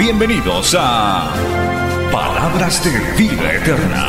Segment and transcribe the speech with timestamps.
[0.00, 1.30] Bienvenidos a
[2.10, 4.06] Palabras de Vida Eterna.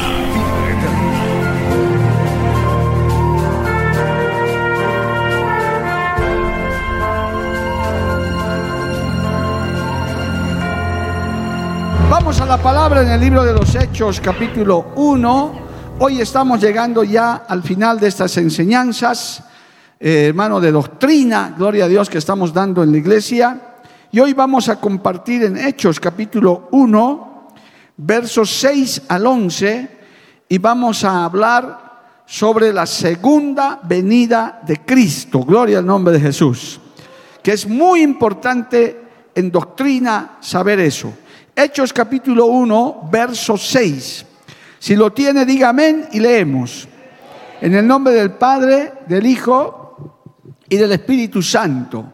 [12.10, 15.52] Vamos a la palabra en el libro de los Hechos, capítulo 1.
[16.00, 19.44] Hoy estamos llegando ya al final de estas enseñanzas,
[20.00, 23.71] eh, hermano, de doctrina, gloria a Dios, que estamos dando en la iglesia.
[24.14, 27.48] Y hoy vamos a compartir en Hechos, capítulo 1,
[27.96, 29.90] versos 6 al 11,
[30.50, 35.46] y vamos a hablar sobre la segunda venida de Cristo.
[35.46, 36.82] Gloria al nombre de Jesús.
[37.42, 39.02] Que es muy importante
[39.34, 41.14] en doctrina saber eso.
[41.56, 44.26] Hechos capítulo 1, verso 6.
[44.78, 46.86] Si lo tiene, diga amén y leemos.
[47.62, 50.28] En el nombre del Padre, del Hijo
[50.68, 52.12] y del Espíritu Santo.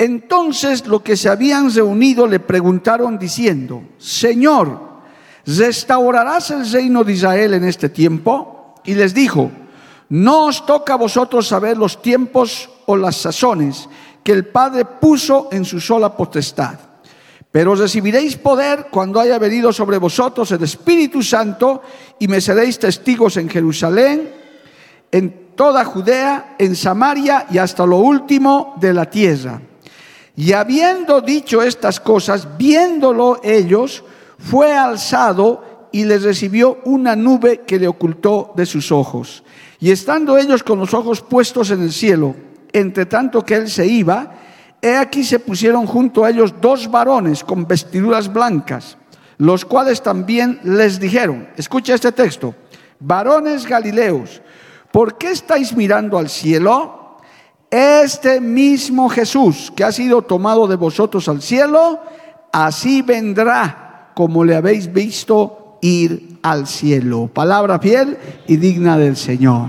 [0.00, 4.80] Entonces los que se habían reunido le preguntaron diciendo, Señor,
[5.44, 8.76] ¿restaurarás el reino de Israel en este tiempo?
[8.82, 9.50] Y les dijo,
[10.08, 13.90] no os toca a vosotros saber los tiempos o las sazones
[14.24, 16.78] que el Padre puso en su sola potestad
[17.52, 21.82] pero recibiréis poder cuando haya venido sobre vosotros el Espíritu Santo
[22.18, 24.32] y me seréis testigos en Jerusalén,
[25.10, 29.60] en toda Judea, en Samaria y hasta lo último de la tierra.
[30.36, 34.04] Y habiendo dicho estas cosas, viéndolo ellos,
[34.38, 39.42] fue alzado y les recibió una nube que le ocultó de sus ojos.
[39.80, 42.34] Y estando ellos con los ojos puestos en el cielo,
[42.72, 44.34] entre tanto que él se iba,
[44.82, 48.96] He aquí se pusieron junto a ellos dos varones con vestiduras blancas,
[49.36, 52.54] los cuales también les dijeron, escucha este texto,
[52.98, 54.40] varones galileos,
[54.90, 56.99] ¿por qué estáis mirando al cielo?
[57.70, 62.00] Este mismo Jesús que ha sido tomado de vosotros al cielo,
[62.52, 67.30] así vendrá como le habéis visto ir al cielo.
[67.32, 69.68] Palabra fiel y digna del Señor.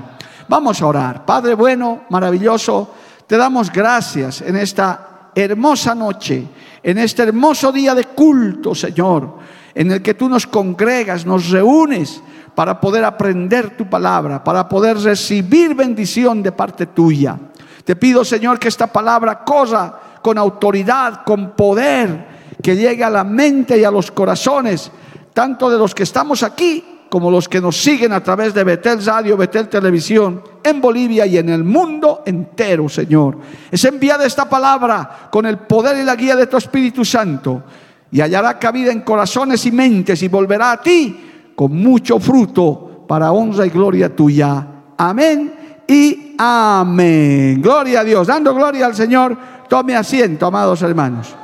[0.49, 1.25] Vamos a orar.
[1.25, 2.89] Padre bueno, maravilloso.
[3.27, 6.45] Te damos gracias en esta hermosa noche,
[6.81, 9.37] en este hermoso día de culto, Señor,
[9.75, 12.21] en el que tú nos congregas, nos reúnes
[12.55, 17.37] para poder aprender tu palabra, para poder recibir bendición de parte tuya.
[17.83, 22.27] Te pido, Señor, que esta palabra corra con autoridad, con poder,
[22.61, 24.91] que llegue a la mente y a los corazones,
[25.33, 29.03] tanto de los que estamos aquí como los que nos siguen a través de Betel
[29.03, 33.37] Radio, Betel Televisión, en Bolivia y en el mundo entero, Señor.
[33.69, 37.63] Es enviada esta palabra con el poder y la guía de tu Espíritu Santo
[38.11, 43.33] y hallará cabida en corazones y mentes y volverá a ti con mucho fruto para
[43.33, 44.67] honra y gloria tuya.
[44.97, 47.61] Amén y amén.
[47.61, 48.25] Gloria a Dios.
[48.25, 49.37] Dando gloria al Señor,
[49.69, 51.35] tome asiento, amados hermanos.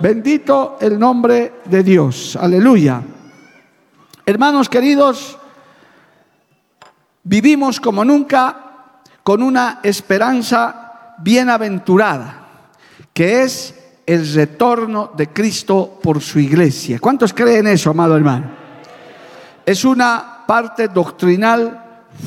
[0.00, 2.36] Bendito el nombre de Dios.
[2.40, 3.02] Aleluya.
[4.24, 5.36] Hermanos queridos,
[7.24, 12.46] vivimos como nunca con una esperanza bienaventurada,
[13.12, 13.74] que es
[14.06, 16.98] el retorno de Cristo por su iglesia.
[17.00, 18.46] ¿Cuántos creen eso, amado hermano?
[19.66, 21.83] Es una parte doctrinal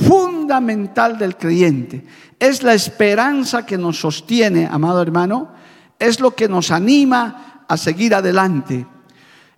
[0.08, 2.04] fundamental del creyente.
[2.40, 5.52] Es la esperanza que nos sostiene, amado hermano,
[5.98, 8.86] es lo que nos anima a seguir adelante.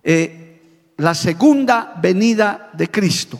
[0.02, 3.38] Eh, la segunda venida de Cristo.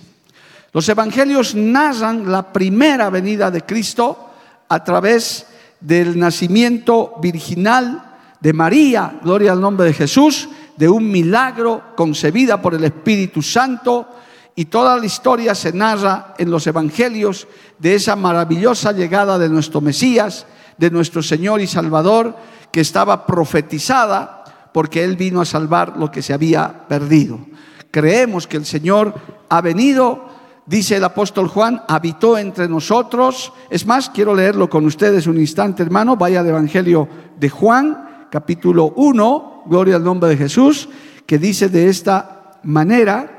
[0.73, 4.31] Los evangelios narran la primera venida de Cristo
[4.69, 5.47] a través
[5.81, 12.75] del nacimiento virginal de María, gloria al nombre de Jesús, de un milagro concebida por
[12.75, 14.09] el Espíritu Santo
[14.61, 17.49] y toda la historia se narra en los evangelios
[17.79, 20.45] de esa maravillosa llegada de nuestro Mesías,
[20.77, 22.37] de nuestro Señor y Salvador,
[22.71, 27.39] que estaba profetizada porque Él vino a salvar lo que se había perdido.
[27.91, 29.15] Creemos que el Señor
[29.49, 30.27] ha venido,
[30.67, 33.55] dice el apóstol Juan, habitó entre nosotros.
[33.71, 36.19] Es más, quiero leerlo con ustedes un instante, hermano.
[36.19, 37.09] Vaya al Evangelio
[37.39, 40.91] de Juan, capítulo 1, gloria al nombre de Jesús,
[41.25, 43.39] que dice de esta manera,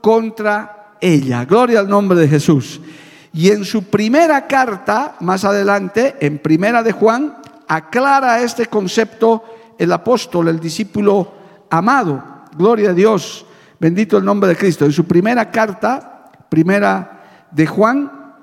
[0.00, 1.44] contra ella.
[1.44, 2.80] Gloria al nombre de Jesús.
[3.32, 7.38] Y en su primera carta, más adelante, en primera de Juan,
[7.68, 9.44] aclara este concepto
[9.78, 11.32] el apóstol, el discípulo
[11.70, 12.22] amado.
[12.56, 13.46] Gloria a Dios.
[13.78, 14.84] Bendito el nombre de Cristo.
[14.84, 18.34] En su primera carta, primera de Juan,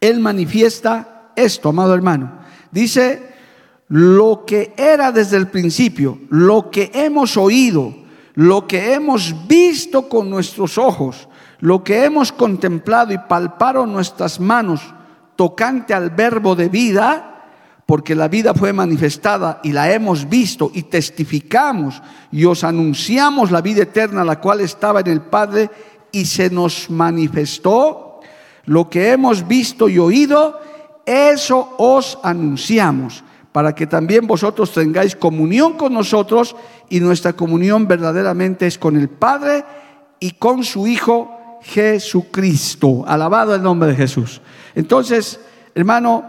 [0.00, 2.38] él manifiesta esto, amado hermano.
[2.70, 3.34] Dice,
[3.88, 7.94] lo que era desde el principio, lo que hemos oído,
[8.38, 14.80] lo que hemos visto con nuestros ojos, lo que hemos contemplado y palparon nuestras manos
[15.34, 17.48] tocante al verbo de vida,
[17.84, 22.00] porque la vida fue manifestada y la hemos visto y testificamos
[22.30, 25.68] y os anunciamos la vida eterna, la cual estaba en el Padre
[26.12, 28.20] y se nos manifestó.
[28.66, 30.60] Lo que hemos visto y oído,
[31.04, 36.54] eso os anunciamos, para que también vosotros tengáis comunión con nosotros
[36.90, 39.64] y nuestra comunión verdaderamente es con el Padre
[40.20, 43.04] y con su Hijo Jesucristo.
[43.06, 44.40] Alabado el nombre de Jesús.
[44.74, 45.40] Entonces,
[45.74, 46.24] hermano,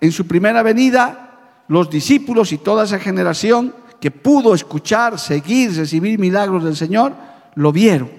[0.00, 6.18] en su primera venida, los discípulos y toda esa generación que pudo escuchar, seguir, recibir
[6.18, 7.12] milagros del Señor,
[7.54, 8.10] lo vieron.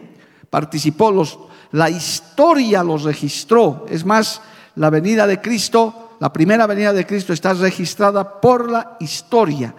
[0.50, 1.38] Participó, los,
[1.72, 3.86] la historia los registró.
[3.90, 4.42] Es más,
[4.76, 9.76] la venida de Cristo, la primera venida de Cristo está registrada por la historia.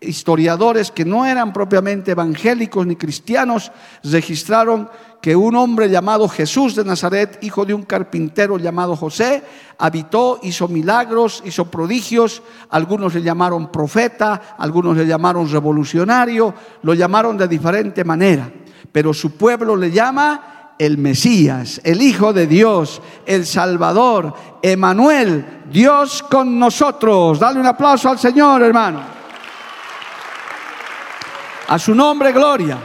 [0.00, 3.70] Historiadores que no eran propiamente evangélicos ni cristianos
[4.02, 4.88] registraron
[5.20, 9.42] que un hombre llamado Jesús de Nazaret, hijo de un carpintero llamado José,
[9.76, 17.36] habitó, hizo milagros, hizo prodigios, algunos le llamaron profeta, algunos le llamaron revolucionario, lo llamaron
[17.36, 18.50] de diferente manera,
[18.90, 24.32] pero su pueblo le llama el Mesías, el Hijo de Dios, el Salvador,
[24.62, 27.38] Emanuel, Dios con nosotros.
[27.38, 29.02] Dale un aplauso al Señor, hermano.
[31.68, 32.78] A su nombre, gloria.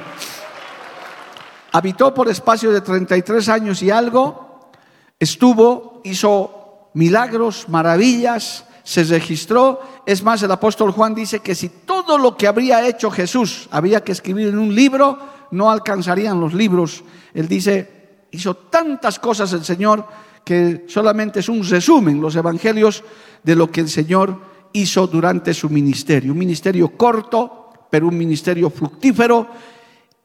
[1.72, 4.72] Habitó por espacio de 33 años y algo,
[5.18, 10.02] estuvo, hizo milagros, maravillas, se registró.
[10.06, 14.04] Es más, el apóstol Juan dice que si todo lo que habría hecho Jesús había
[14.04, 17.04] que escribir en un libro, no alcanzarían los libros.
[17.34, 20.06] Él dice, hizo tantas cosas el Señor
[20.44, 23.04] que solamente es un resumen, los evangelios,
[23.44, 24.40] de lo que el Señor
[24.74, 26.34] hizo durante su ministerio.
[26.34, 29.48] Un ministerio corto, pero un ministerio fructífero.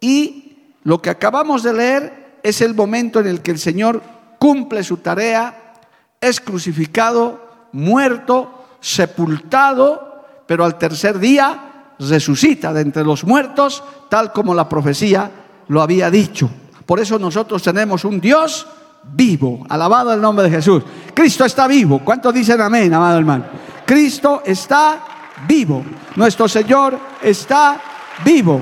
[0.01, 4.03] Y lo que acabamos de leer es el momento en el que el Señor
[4.39, 5.75] cumple su tarea,
[6.21, 11.70] es crucificado, muerto, sepultado, pero al tercer día
[12.09, 15.31] resucita de entre los muertos, tal como la profecía
[15.69, 16.51] lo había dicho.
[16.87, 18.67] Por eso nosotros tenemos un Dios
[19.13, 19.65] vivo.
[19.69, 20.83] Alabado el nombre de Jesús.
[21.15, 22.01] Cristo está vivo.
[22.05, 23.45] ¿Cuántos dicen amén, amado hermano?
[23.87, 25.01] Cristo está
[25.47, 25.85] vivo.
[26.17, 27.81] Nuestro Señor está
[28.25, 28.61] vivo.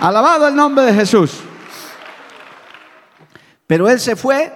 [0.00, 1.40] Alabado el nombre de Jesús.
[3.66, 4.52] Pero Él se fue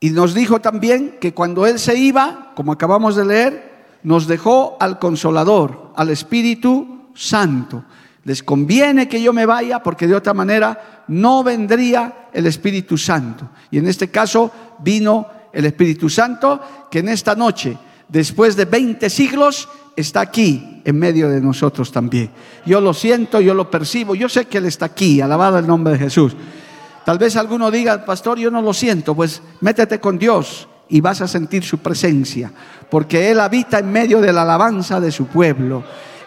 [0.00, 3.68] y nos dijo también que cuando Él se iba, como acabamos de leer,
[4.02, 7.82] nos dejó al consolador, al Espíritu Santo.
[8.24, 13.50] Les conviene que yo me vaya porque de otra manera no vendría el Espíritu Santo.
[13.72, 16.60] Y en este caso vino el Espíritu Santo
[16.90, 17.76] que en esta noche,
[18.08, 22.30] después de 20 siglos, está aquí en medio de nosotros también.
[22.64, 25.94] Yo lo siento, yo lo percibo, yo sé que Él está aquí, alabado el nombre
[25.94, 26.36] de Jesús.
[27.04, 31.20] Tal vez alguno diga, pastor, yo no lo siento, pues métete con Dios y vas
[31.20, 32.52] a sentir su presencia,
[32.90, 35.82] porque Él habita en medio de la alabanza de su pueblo.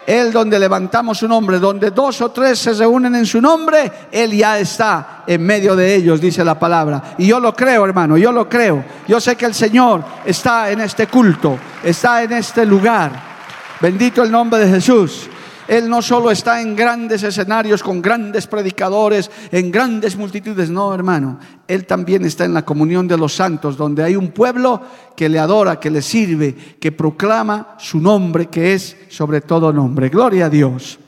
[0.06, 4.32] Él donde levantamos su nombre, donde dos o tres se reúnen en su nombre, Él
[4.32, 7.14] ya está en medio de ellos, dice la palabra.
[7.18, 8.84] Y yo lo creo, hermano, yo lo creo.
[9.06, 13.12] Yo sé que el Señor está en este culto, está en este lugar.
[13.80, 15.28] Bendito el nombre de Jesús.
[15.68, 21.38] Él no solo está en grandes escenarios con grandes predicadores, en grandes multitudes, no, hermano.
[21.68, 24.82] Él también está en la comunión de los santos, donde hay un pueblo
[25.16, 30.08] que le adora, que le sirve, que proclama su nombre, que es sobre todo nombre.
[30.08, 30.98] Gloria a Dios.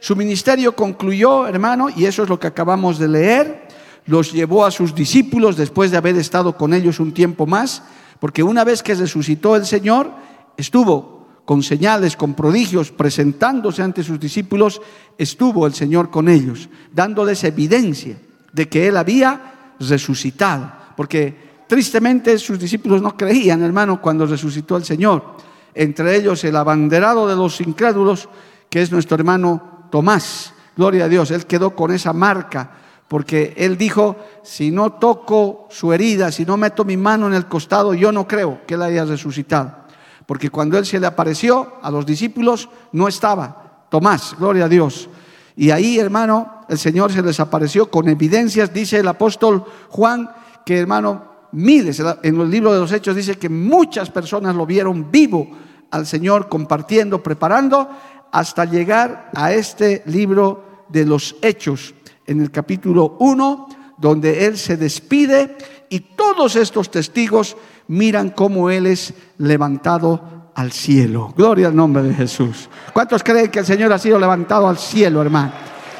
[0.00, 3.68] Su ministerio concluyó, hermano, y eso es lo que acabamos de leer.
[4.06, 7.82] Los llevó a sus discípulos después de haber estado con ellos un tiempo más,
[8.18, 10.10] porque una vez que resucitó el Señor,
[10.56, 14.80] estuvo con señales, con prodigios, presentándose ante sus discípulos,
[15.18, 18.16] estuvo el Señor con ellos, dándoles evidencia
[18.52, 20.72] de que Él había resucitado.
[20.96, 25.36] Porque tristemente sus discípulos no creían, hermano, cuando resucitó el Señor.
[25.74, 28.28] Entre ellos el abanderado de los incrédulos,
[28.68, 30.54] que es nuestro hermano Tomás.
[30.76, 32.70] Gloria a Dios, él quedó con esa marca,
[33.08, 37.46] porque él dijo, si no toco su herida, si no meto mi mano en el
[37.46, 39.81] costado, yo no creo que él haya resucitado.
[40.26, 45.10] Porque cuando él se le apareció a los discípulos, no estaba Tomás, gloria a Dios.
[45.54, 50.30] Y ahí, hermano, el Señor se les apareció con evidencias, dice el apóstol Juan,
[50.64, 55.10] que hermano, miles, en el libro de los Hechos dice que muchas personas lo vieron
[55.10, 55.46] vivo
[55.90, 57.86] al Señor compartiendo, preparando,
[58.32, 61.94] hasta llegar a este libro de los Hechos,
[62.26, 65.58] en el capítulo 1, donde Él se despide
[65.90, 67.58] y todos estos testigos
[67.88, 71.32] miran cómo Él es levantado al cielo.
[71.36, 72.68] Gloria al nombre de Jesús.
[72.92, 75.52] ¿Cuántos creen que el Señor ha sido levantado al cielo, hermano?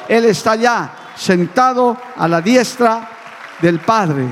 [0.07, 3.09] Él está ya sentado a la diestra
[3.61, 4.27] del Padre.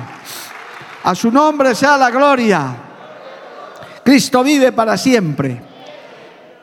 [1.03, 2.75] A su nombre sea la gloria.
[4.03, 5.61] Cristo vive para siempre.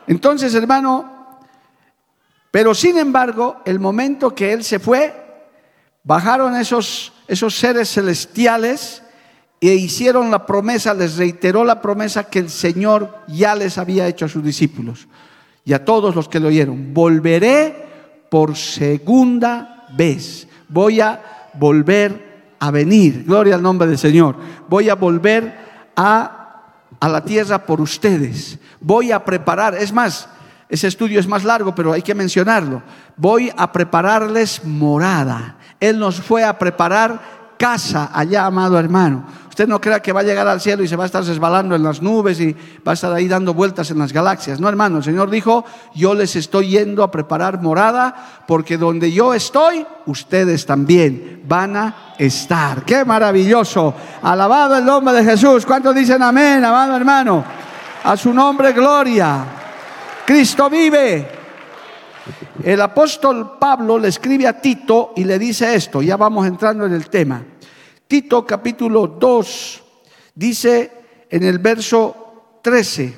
[0.07, 1.19] Entonces, hermano,
[2.51, 5.13] pero sin embargo, el momento que Él se fue,
[6.03, 9.03] bajaron esos, esos seres celestiales
[9.61, 14.25] e hicieron la promesa, les reiteró la promesa que el Señor ya les había hecho
[14.25, 15.07] a sus discípulos
[15.65, 16.93] y a todos los que lo oyeron.
[16.93, 17.75] Volveré
[18.29, 20.47] por segunda vez.
[20.69, 23.25] Voy a volver a venir.
[23.25, 24.35] Gloria al nombre del Señor.
[24.69, 26.63] Voy a volver a,
[26.99, 28.57] a la tierra por ustedes.
[28.79, 29.75] Voy a preparar.
[29.75, 30.29] Es más,
[30.69, 32.81] ese estudio es más largo, pero hay que mencionarlo.
[33.17, 35.57] Voy a prepararles morada.
[35.79, 39.25] Él nos fue a preparar casa allá, amado hermano.
[39.59, 41.75] Usted no crea que va a llegar al cielo y se va a estar resbalando
[41.75, 44.57] en las nubes y va a estar ahí dando vueltas en las galaxias.
[44.61, 49.33] No, hermano, el Señor dijo, yo les estoy yendo a preparar morada porque donde yo
[49.33, 52.85] estoy, ustedes también van a estar.
[52.85, 53.93] Qué maravilloso.
[54.21, 55.65] Alabado el nombre de Jesús.
[55.65, 57.43] ¿Cuántos dicen amén, amado hermano?
[58.05, 59.43] A su nombre, gloria.
[60.25, 61.27] Cristo vive.
[62.63, 66.93] El apóstol Pablo le escribe a Tito y le dice esto, ya vamos entrando en
[66.93, 67.43] el tema.
[68.09, 69.83] Tito capítulo 2
[70.33, 70.91] dice
[71.29, 73.17] en el verso 13,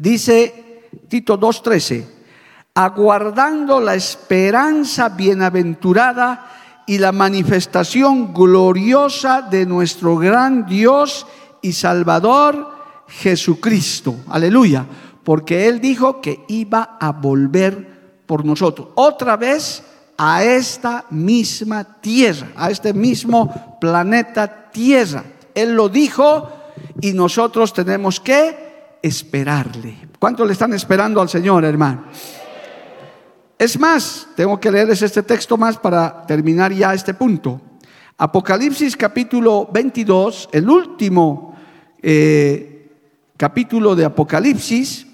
[0.00, 2.06] dice Tito 2.13,
[2.72, 11.26] aguardando la esperanza bienaventurada y la manifestación gloriosa de nuestro gran Dios
[11.60, 12.66] y Salvador
[13.08, 14.16] Jesucristo.
[14.30, 14.86] Aleluya
[15.22, 18.88] porque Él dijo que iba a volver por nosotros.
[18.94, 19.82] Otra vez
[20.22, 25.24] a esta misma tierra, a este mismo planeta Tierra.
[25.54, 26.46] Él lo dijo
[27.00, 29.96] y nosotros tenemos que esperarle.
[30.18, 32.04] ¿Cuánto le están esperando al Señor, hermano?
[33.58, 37.58] Es más, tengo que leerles este texto más para terminar ya este punto.
[38.18, 41.56] Apocalipsis capítulo 22, el último
[42.02, 42.90] eh,
[43.38, 45.06] capítulo de Apocalipsis,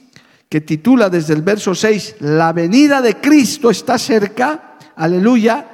[0.48, 5.68] que titula desde el verso 6, La venida de Cristo está cerca, aleluya,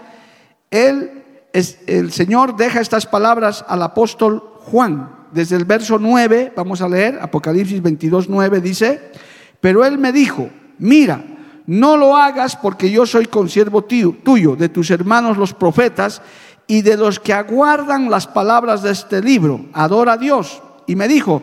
[0.70, 5.22] el Señor deja estas palabras al apóstol Juan.
[5.32, 9.12] Desde el verso 9, vamos a leer, Apocalipsis 22, 9, dice,
[9.60, 11.24] pero él me dijo, mira,
[11.66, 16.20] no lo hagas porque yo soy consiervo tuyo, de tus hermanos los profetas
[16.66, 19.66] y de los que aguardan las palabras de este libro.
[19.72, 20.62] Adora a Dios.
[20.86, 21.40] Y me dijo,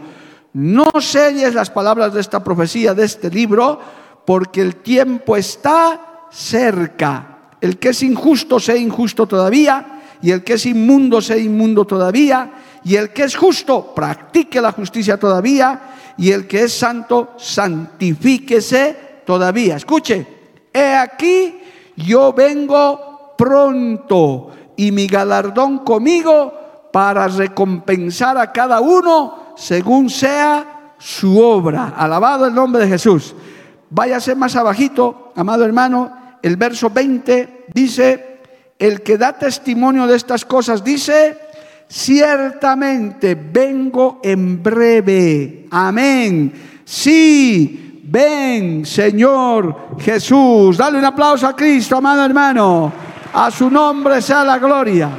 [0.54, 3.80] no selles las palabras de esta profecía, de este libro,
[4.26, 7.39] porque el tiempo está cerca.
[7.62, 12.52] El que es injusto sea injusto todavía, y el que es inmundo sea inmundo todavía,
[12.84, 19.22] y el que es justo practique la justicia todavía, y el que es santo santifíquese
[19.26, 19.78] todavía.
[19.78, 20.26] Escuche,
[20.74, 21.60] he aquí,
[21.96, 26.54] yo vengo pronto, y mi galardón conmigo
[26.92, 31.94] para recompensar a cada uno según sea su obra.
[31.98, 33.36] Alabado el nombre de Jesús.
[33.90, 38.40] Váyase más abajito, amado hermano, el verso 20 dice,
[38.78, 41.38] el que da testimonio de estas cosas dice,
[41.90, 45.68] ciertamente vengo en breve.
[45.72, 46.82] Amén.
[46.86, 50.78] Sí, ven, Señor Jesús.
[50.78, 52.92] Dale un aplauso a Cristo, amado hermano.
[53.34, 55.10] A su nombre sea la gloria.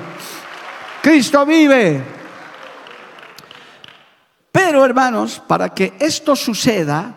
[1.03, 2.03] Cristo vive.
[4.53, 7.15] Pero hermanos, para que esto suceda,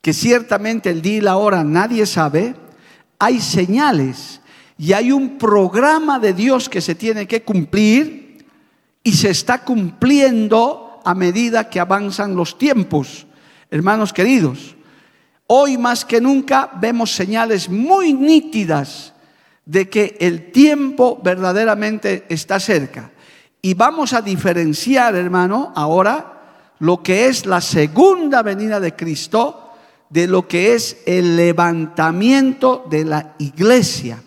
[0.00, 2.54] que ciertamente el día y la hora nadie sabe,
[3.20, 4.40] hay señales
[4.78, 8.46] y hay un programa de Dios que se tiene que cumplir
[9.04, 13.26] y se está cumpliendo a medida que avanzan los tiempos.
[13.70, 14.74] Hermanos queridos,
[15.46, 19.12] hoy más que nunca vemos señales muy nítidas
[19.66, 23.10] de que el tiempo verdaderamente está cerca.
[23.60, 26.40] Y vamos a diferenciar, hermano, ahora
[26.78, 29.69] lo que es la segunda venida de Cristo
[30.10, 34.22] de lo que es el levantamiento de la iglesia.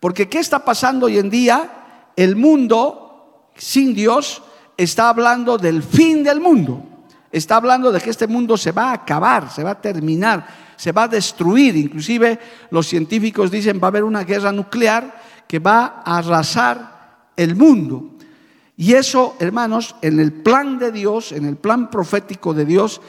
[0.00, 1.70] Porque ¿qué está pasando hoy en día?
[2.16, 4.42] El mundo sin Dios
[4.76, 6.82] está hablando del fin del mundo.
[7.30, 10.92] Está hablando de que este mundo se va a acabar, se va a terminar, se
[10.92, 11.76] va a destruir.
[11.76, 12.38] Inclusive
[12.70, 18.14] los científicos dicen va a haber una guerra nuclear que va a arrasar el mundo.
[18.76, 23.00] Y eso, hermanos, en el plan de Dios, en el plan profético de Dios,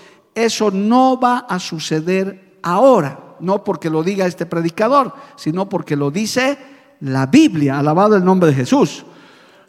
[0.43, 3.35] eso no va a suceder ahora.
[3.39, 6.57] No porque lo diga este predicador, sino porque lo dice
[7.01, 7.79] la Biblia.
[7.79, 9.05] Alabado el nombre de Jesús.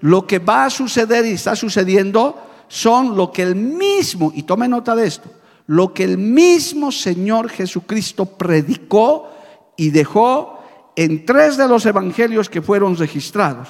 [0.00, 2.36] Lo que va a suceder y está sucediendo
[2.68, 5.28] son lo que el mismo, y tome nota de esto,
[5.66, 9.28] lo que el mismo Señor Jesucristo predicó
[9.76, 10.60] y dejó
[10.96, 13.68] en tres de los evangelios que fueron registrados.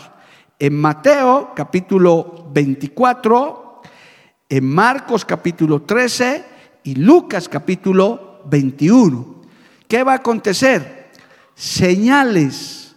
[0.58, 3.82] En Mateo capítulo 24,
[4.48, 6.44] en Marcos capítulo 13
[6.84, 9.34] y Lucas capítulo 21.
[9.86, 11.10] ¿Qué va a acontecer?
[11.54, 12.94] Señales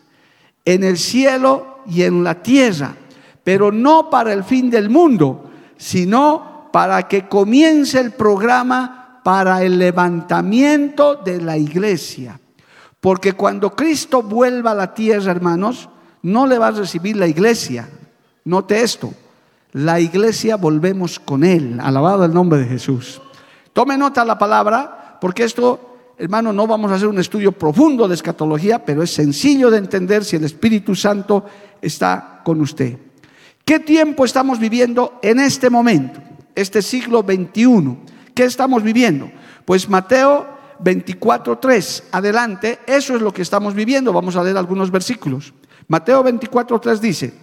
[0.65, 2.95] en el cielo y en la tierra,
[3.43, 9.77] pero no para el fin del mundo, sino para que comience el programa para el
[9.77, 12.39] levantamiento de la iglesia.
[12.99, 15.89] Porque cuando Cristo vuelva a la tierra, hermanos,
[16.21, 17.89] no le va a recibir la iglesia.
[18.45, 19.13] Note esto,
[19.73, 21.79] la iglesia volvemos con Él.
[21.81, 23.21] Alabado el nombre de Jesús.
[23.73, 28.15] Tome nota la palabra, porque esto, hermano, no vamos a hacer un estudio profundo de
[28.15, 31.45] escatología, pero es sencillo de entender si el Espíritu Santo
[31.81, 32.97] está con usted.
[33.65, 36.21] ¿Qué tiempo estamos viviendo en este momento,
[36.53, 37.97] este siglo XXI?
[38.35, 39.31] ¿Qué estamos viviendo?
[39.65, 40.47] Pues Mateo
[40.83, 44.13] 24.3, adelante, eso es lo que estamos viviendo.
[44.13, 45.53] Vamos a leer algunos versículos.
[45.87, 47.33] Mateo 24.3 dice,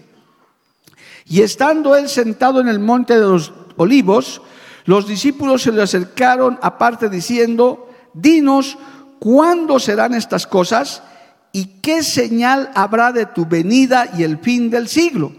[1.27, 4.43] y estando él sentado en el monte de los olivos,
[4.91, 8.77] los discípulos se le acercaron aparte diciendo, dinos,
[9.21, 11.05] ¿cuándo serán estas cosas?
[11.53, 15.31] ¿Y qué señal habrá de tu venida y el fin del siglo?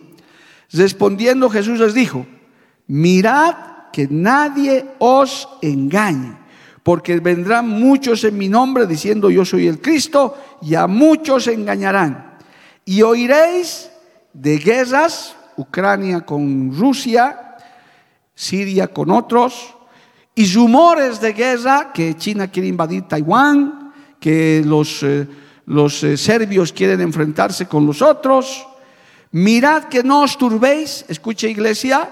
[0.72, 2.26] Respondiendo Jesús les dijo,
[2.88, 3.56] mirad
[3.92, 6.38] que nadie os engañe,
[6.82, 12.38] porque vendrán muchos en mi nombre diciendo yo soy el Cristo, y a muchos engañarán.
[12.86, 13.92] Y oiréis
[14.32, 17.51] de guerras, Ucrania con Rusia,
[18.34, 19.76] Siria con otros,
[20.34, 25.28] y rumores de guerra, que China quiere invadir Taiwán, que los, eh,
[25.66, 28.68] los eh, serbios quieren enfrentarse con los otros,
[29.32, 32.10] Mirad que no os turbéis, escucha iglesia,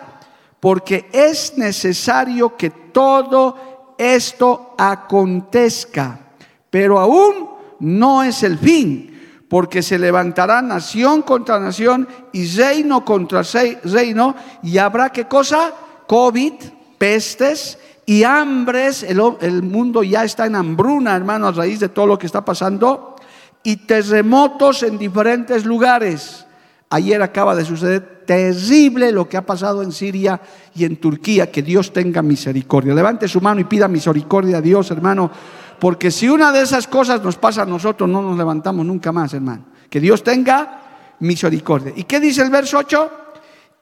[0.60, 6.32] porque es necesario que todo esto acontezca,
[6.70, 7.50] pero aún
[7.82, 13.42] no es el fin, porque se levantará nación contra nación y reino contra
[13.84, 15.74] reino, y habrá qué cosa?
[16.10, 16.54] COVID,
[16.98, 22.18] pestes y hambres, el, mundo ya está en hambruna, hermano, a raíz de todo lo
[22.18, 23.16] que está pasando,
[23.62, 26.48] y terremotos en diferentes lugares.
[26.90, 30.42] Ayer acaba de suceder terrible lo que ha pasado en Siria
[30.74, 31.52] y en Turquía.
[31.52, 32.96] Que Dios tenga misericordia.
[32.96, 35.30] Levante su mano y pida misericordia a Dios, hermano.
[35.78, 39.36] Porque si una de esas cosas nos pasa a nosotros, no nos levantamos nunca más,
[39.36, 39.66] hermano.
[39.88, 40.82] Que Dios tenga
[41.20, 41.94] misericordia.
[41.96, 43.12] ¿Y qué dice el verso 8?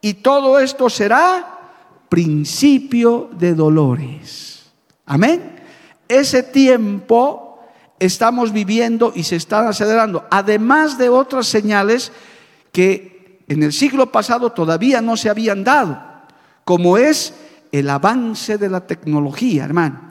[0.02, 1.57] Y todo esto será
[2.10, 4.72] principio de dolores.
[5.06, 5.58] Amén.
[6.08, 7.60] Ese tiempo
[8.00, 10.26] estamos viviendo y se está acelerando.
[10.30, 12.12] Además de otras señales
[12.72, 16.02] que en el siglo pasado todavía no se habían dado,
[16.64, 17.34] como es
[17.72, 20.08] el avance de la tecnología, hermano.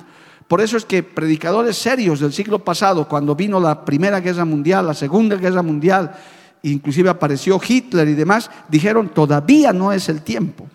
[0.48, 4.86] Por eso es que predicadores serios del siglo pasado, cuando vino la Primera Guerra Mundial,
[4.86, 6.14] la Segunda Guerra Mundial,
[6.62, 10.68] inclusive apareció Hitler y demás, dijeron, todavía no es el tiempo.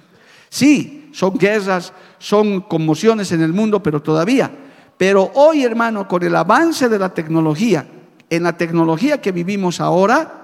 [0.50, 4.52] Sí, son guerras, son conmociones en el mundo, pero todavía.
[4.98, 7.86] Pero hoy, hermano, con el avance de la tecnología,
[8.30, 10.44] en la tecnología que vivimos ahora,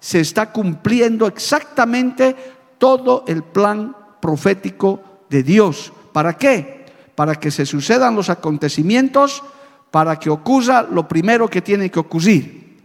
[0.00, 2.34] se está cumpliendo exactamente
[2.78, 5.92] todo el plan profético de Dios.
[6.12, 6.86] ¿Para qué?
[7.14, 9.42] Para que se sucedan los acontecimientos,
[9.90, 12.78] para que ocurra lo primero que tiene que ocurrir,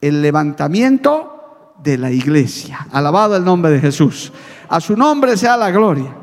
[0.00, 2.86] el levantamiento de la iglesia.
[2.92, 4.32] Alabado el nombre de Jesús.
[4.68, 6.14] A su nombre sea la gloria.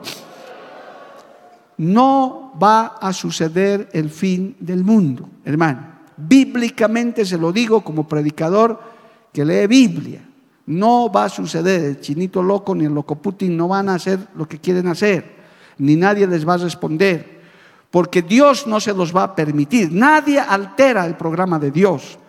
[1.79, 5.87] No va a suceder el fin del mundo, hermano.
[6.17, 8.77] Bíblicamente se lo digo como predicador
[9.31, 10.21] que lee Biblia.
[10.65, 11.81] No va a suceder.
[11.85, 15.39] El chinito loco ni el loco Putin no van a hacer lo que quieren hacer.
[15.77, 17.39] Ni nadie les va a responder.
[17.89, 19.89] Porque Dios no se los va a permitir.
[19.93, 22.19] Nadie altera el programa de Dios.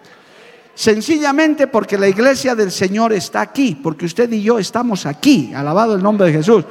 [0.75, 3.77] Sencillamente porque la iglesia del Señor está aquí.
[3.83, 5.53] Porque usted y yo estamos aquí.
[5.53, 6.65] Alabado el nombre de Jesús.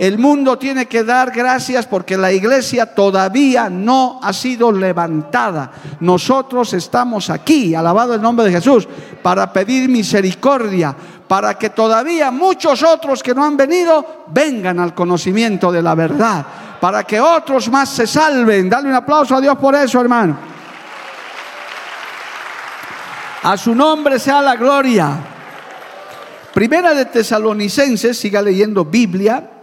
[0.00, 5.70] El mundo tiene que dar gracias porque la iglesia todavía no ha sido levantada.
[6.00, 8.88] Nosotros estamos aquí, alabado el nombre de Jesús,
[9.22, 10.96] para pedir misericordia,
[11.28, 16.46] para que todavía muchos otros que no han venido vengan al conocimiento de la verdad,
[16.80, 18.70] para que otros más se salven.
[18.70, 20.34] Dale un aplauso a Dios por eso, hermano.
[23.42, 25.18] A su nombre sea la gloria.
[26.54, 29.59] Primera de Tesalonicenses, siga leyendo Biblia,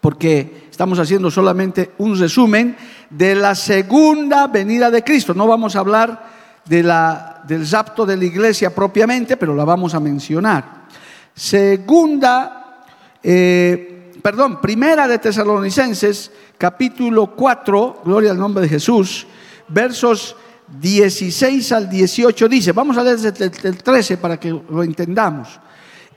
[0.00, 2.76] porque estamos haciendo solamente un resumen
[3.10, 5.34] de la segunda venida de Cristo.
[5.34, 6.30] No vamos a hablar
[6.64, 10.86] de la, del rapto de la iglesia propiamente, pero la vamos a mencionar.
[11.34, 12.84] Segunda,
[13.22, 19.26] eh, perdón, primera de Tesalonicenses, capítulo 4, gloria al nombre de Jesús,
[19.68, 20.36] versos
[20.78, 25.60] 16 al 18 dice, vamos a leer desde el 13 para que lo entendamos.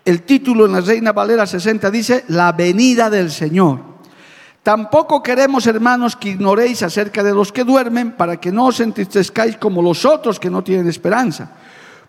[0.06, 3.80] El título en la Reina Valera 60 dice, la venida del Señor.
[4.62, 9.58] Tampoco queremos, hermanos, que ignoréis acerca de los que duermen, para que no os entristezcáis
[9.58, 11.52] como los otros que no tienen esperanza.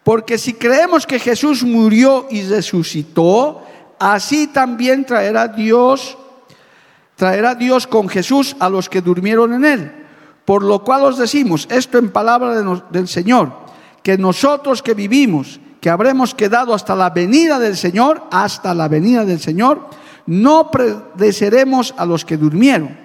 [0.02, 3.62] Porque si creemos que Jesús murió y resucitó,
[3.98, 6.18] así también traerá Dios,
[7.16, 9.92] traerá Dios con Jesús a los que durmieron en él.
[10.44, 13.52] Por lo cual os decimos, esto en palabra del Señor,
[14.02, 19.26] que nosotros que vivimos, que habremos quedado hasta la venida del Señor, hasta la venida
[19.26, 19.82] del Señor,
[20.24, 22.96] no predeceremos a los que durmieron.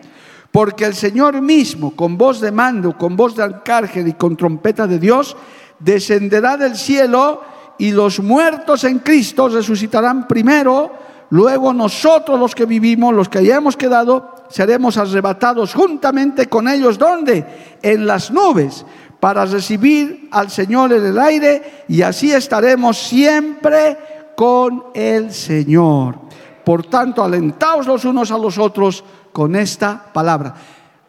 [0.49, 4.87] Porque el Señor mismo, con voz de mando, con voz de arcángel y con trompeta
[4.87, 5.35] de Dios,
[5.77, 7.41] descenderá del cielo
[7.77, 10.89] y los muertos en Cristo resucitarán primero.
[11.31, 16.97] Luego nosotros los que vivimos, los que hayamos quedado, seremos arrebatados juntamente con ellos.
[16.97, 17.77] ¿Dónde?
[17.81, 18.85] En las nubes
[19.19, 23.97] para recibir al Señor en el aire y así estaremos siempre
[24.36, 26.19] con el Señor.
[26.63, 29.03] Por tanto, alentaos los unos a los otros
[29.34, 30.55] con esta palabra.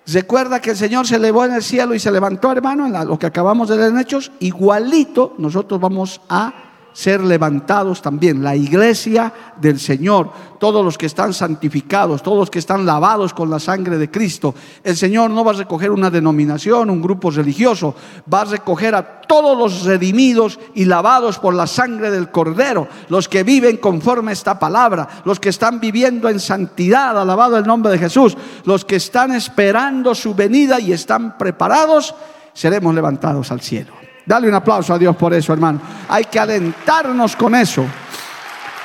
[0.06, 3.18] Recuerda que el Señor se elevó en el cielo y se levantó, hermano, en lo
[3.18, 4.32] que acabamos de leer en Hechos.
[4.40, 8.42] Igualito nosotros vamos a ser levantados también.
[8.42, 13.50] La iglesia del Señor, todos los que están santificados, todos los que están lavados con
[13.50, 14.54] la sangre de Cristo.
[14.82, 17.94] El Señor no va a recoger una denominación, un grupo religioso,
[18.32, 23.28] va a recoger a todos los redimidos y lavados por la sangre del Cordero, los
[23.28, 27.92] que viven conforme a esta palabra, los que están viviendo en santidad, alabado el nombre
[27.92, 32.14] de Jesús, los que están esperando su venida y están preparados,
[32.52, 33.99] seremos levantados al cielo.
[34.30, 35.80] Dale un aplauso a Dios por eso, hermano.
[36.08, 37.84] Hay que alentarnos con eso.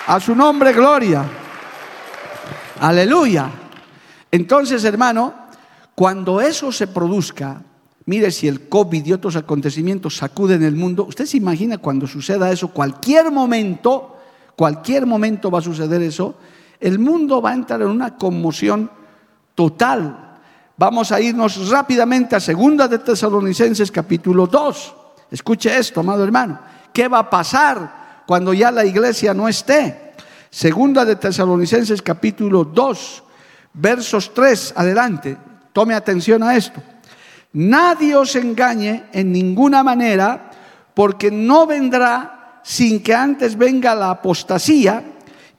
[0.08, 1.24] A su nombre, gloria.
[2.80, 3.52] Aleluya.
[4.32, 5.36] Entonces, hermano,
[5.94, 7.62] cuando eso se produzca,
[8.08, 12.52] mire si el COVID y otros acontecimientos sacuden el mundo, usted se imagina cuando suceda
[12.52, 14.18] eso, cualquier momento,
[14.56, 16.38] cualquier momento va a suceder eso,
[16.80, 18.90] el mundo va a entrar en una conmoción
[19.54, 20.40] total.
[20.76, 25.05] Vamos a irnos rápidamente a Segunda de Tesalonicenses capítulo 2.
[25.32, 26.60] Escuche esto, amado hermano.
[26.94, 30.14] ¿Qué va a pasar cuando ya la iglesia no esté?
[30.50, 33.24] Segunda de Tesalonicenses capítulo 2,
[33.74, 35.38] versos 3 adelante.
[35.74, 36.82] Tome atención a esto.
[37.54, 40.52] Nadie os engañe en ninguna manera,
[40.94, 45.04] porque no vendrá sin que antes venga la apostasía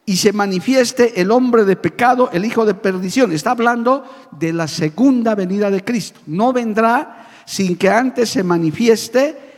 [0.05, 3.33] y se manifieste el hombre de pecado, el hijo de perdición.
[3.33, 6.20] Está hablando de la segunda venida de Cristo.
[6.26, 9.56] No vendrá sin que antes se manifieste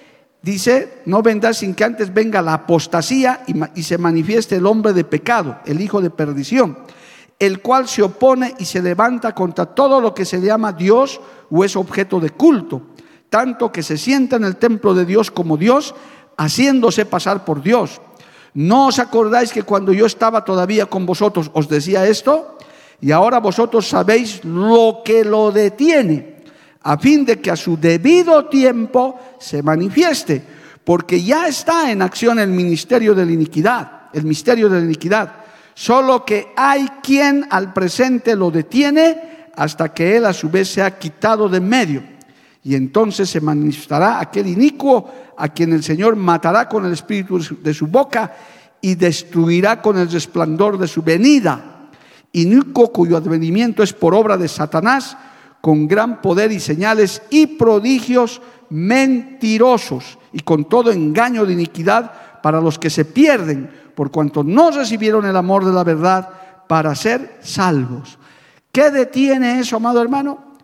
[0.52, 5.04] dice, no vendrá sin que antes venga la apostasía y, se manifieste el hombre de
[5.04, 6.78] pecado, el hijo de perdición,
[7.38, 11.64] el cual se opone y se levanta contra todo lo que se llama Dios o
[11.64, 12.82] es objeto de culto,
[13.28, 15.94] tanto que se sienta en el templo de Dios como Dios,
[16.36, 18.00] haciéndose pasar por Dios.
[18.54, 22.56] ¿No os acordáis que cuando yo estaba todavía con vosotros os decía esto?
[23.00, 26.37] Y ahora vosotros sabéis lo que lo detiene
[26.88, 30.42] a fin de que a su debido tiempo se manifieste,
[30.82, 35.34] porque ya está en acción el ministerio de la iniquidad, el misterio de la iniquidad,
[35.74, 40.80] solo que hay quien al presente lo detiene hasta que él a su vez se
[40.82, 42.02] ha quitado de medio.
[42.64, 47.74] Y entonces se manifestará aquel inicuo a quien el Señor matará con el espíritu de
[47.74, 48.34] su boca
[48.80, 51.90] y destruirá con el resplandor de su venida.
[52.32, 55.18] Inicuo cuyo advenimiento es por obra de Satanás,
[55.68, 62.58] con gran poder y señales y prodigios mentirosos y con todo engaño de iniquidad para
[62.58, 66.30] los que se pierden, por cuanto no recibieron el amor de la verdad
[66.66, 68.18] para ser salvos.
[68.72, 70.54] ¿Qué detiene eso, amado hermano?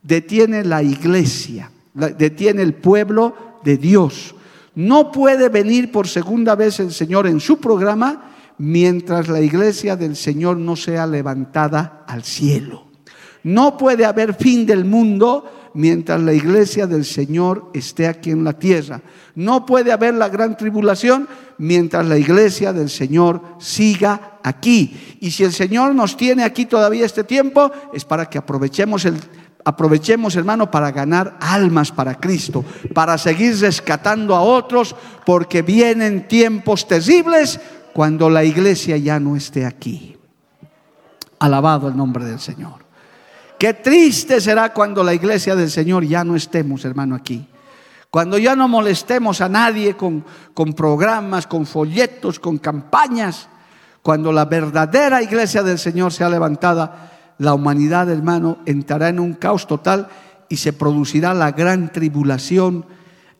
[0.00, 4.36] Detiene la iglesia, detiene el pueblo de Dios.
[4.76, 10.14] No puede venir por segunda vez el Señor en su programa mientras la iglesia del
[10.14, 12.83] Señor no sea levantada al cielo.
[13.44, 18.54] No puede haber fin del mundo mientras la iglesia del Señor esté aquí en la
[18.54, 19.02] tierra.
[19.34, 21.28] No puede haber la gran tribulación
[21.58, 25.16] mientras la iglesia del Señor siga aquí.
[25.20, 29.16] Y si el Señor nos tiene aquí todavía este tiempo, es para que aprovechemos el
[29.66, 36.86] aprovechemos, hermano, para ganar almas para Cristo, para seguir rescatando a otros, porque vienen tiempos
[36.86, 37.58] terribles
[37.94, 40.16] cuando la iglesia ya no esté aquí.
[41.38, 42.83] Alabado el nombre del Señor.
[43.64, 47.48] Qué triste será cuando la iglesia del Señor ya no estemos, hermano, aquí.
[48.10, 50.22] Cuando ya no molestemos a nadie con,
[50.52, 53.48] con programas, con folletos, con campañas.
[54.02, 59.66] Cuando la verdadera iglesia del Señor sea levantada, la humanidad, hermano, entrará en un caos
[59.66, 60.08] total
[60.50, 62.84] y se producirá la gran tribulación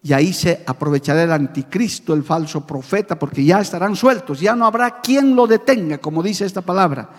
[0.03, 4.65] y ahí se aprovechará el anticristo, el falso profeta, porque ya estarán sueltos, ya no
[4.65, 7.11] habrá quien lo detenga, como dice esta palabra,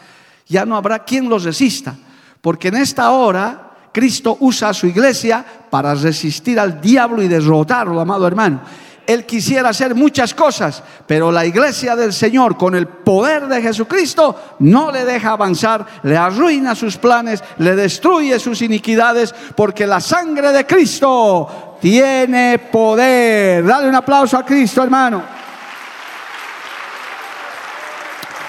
[0.47, 1.95] ya no habrá quien los resista,
[2.45, 7.99] porque en esta hora Cristo usa a su iglesia para resistir al diablo y derrotarlo,
[7.99, 8.61] amado hermano.
[9.07, 14.57] Él quisiera hacer muchas cosas, pero la iglesia del Señor con el poder de Jesucristo
[14.59, 20.51] no le deja avanzar, le arruina sus planes, le destruye sus iniquidades, porque la sangre
[20.51, 23.65] de Cristo tiene poder.
[23.65, 25.23] Dale un aplauso a Cristo, hermano.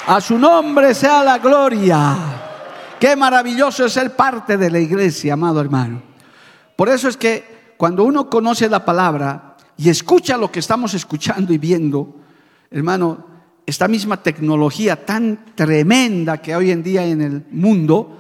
[0.06, 2.37] A su nombre sea la gloria.
[3.00, 6.02] Qué maravilloso es ser parte de la iglesia, amado hermano.
[6.76, 11.52] Por eso es que cuando uno conoce la palabra, y escucha lo que estamos escuchando
[11.52, 12.16] y viendo,
[12.70, 13.26] hermano,
[13.66, 18.16] esta misma tecnología tan tremenda que hoy en día en el mundo,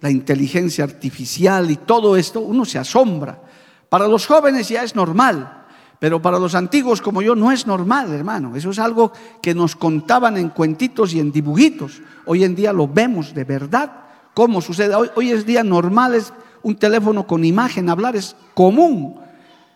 [0.00, 3.40] la inteligencia artificial y todo esto, uno se asombra.
[3.88, 5.66] Para los jóvenes ya es normal,
[5.98, 8.54] pero para los antiguos como yo no es normal, hermano.
[8.54, 12.02] Eso es algo que nos contaban en cuentitos y en dibujitos.
[12.26, 14.07] Hoy en día lo vemos de verdad.
[14.38, 14.94] ¿Cómo sucede?
[14.94, 19.18] Hoy, hoy es día normal, es un teléfono con imagen, hablar es común.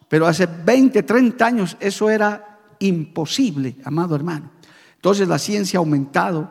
[0.06, 4.52] Pero hace 20, 30 años eso era imposible, amado hermano.
[4.94, 6.48] Entonces la ciencia ha aumentado,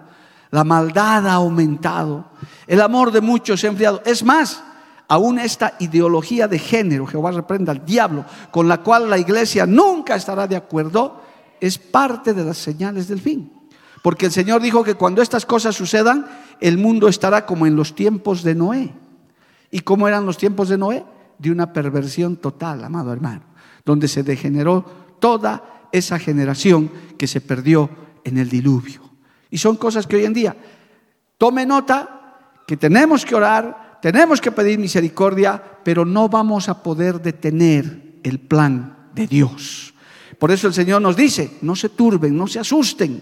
[0.49, 2.31] la maldad ha aumentado,
[2.67, 4.01] el amor de muchos se ha enfriado.
[4.03, 4.61] Es más,
[5.07, 10.15] aún esta ideología de género, Jehová reprenda al diablo, con la cual la iglesia nunca
[10.15, 11.21] estará de acuerdo,
[11.61, 13.60] es parte de las señales del fin.
[14.01, 16.25] Porque el Señor dijo que cuando estas cosas sucedan,
[16.59, 18.93] el mundo estará como en los tiempos de Noé.
[19.69, 21.05] ¿Y cómo eran los tiempos de Noé?
[21.37, 23.51] De una perversión total, amado hermano
[23.85, 24.85] donde se degeneró
[25.19, 27.89] toda esa generación que se perdió
[28.23, 29.01] en el diluvio.
[29.49, 30.55] Y son cosas que hoy en día,
[31.37, 37.21] tome nota que tenemos que orar, tenemos que pedir misericordia, pero no vamos a poder
[37.21, 39.93] detener el plan de Dios.
[40.39, 43.21] Por eso el Señor nos dice, no se turben, no se asusten.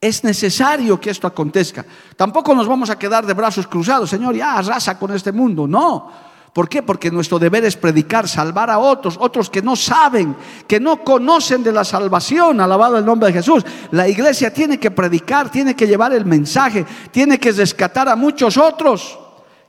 [0.00, 1.84] Es necesario que esto acontezca.
[2.16, 5.66] Tampoco nos vamos a quedar de brazos cruzados, Señor, ya arrasa con este mundo.
[5.66, 6.10] No,
[6.56, 6.82] ¿Por qué?
[6.82, 10.34] Porque nuestro deber es predicar, salvar a otros, otros que no saben,
[10.66, 13.62] que no conocen de la salvación, alabado el nombre de Jesús.
[13.90, 18.56] La iglesia tiene que predicar, tiene que llevar el mensaje, tiene que rescatar a muchos
[18.56, 19.18] otros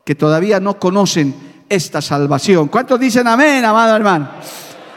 [0.06, 2.70] que todavía no conocen esta salvación.
[2.70, 4.30] ¿Cuántos dicen amén, amado hermano?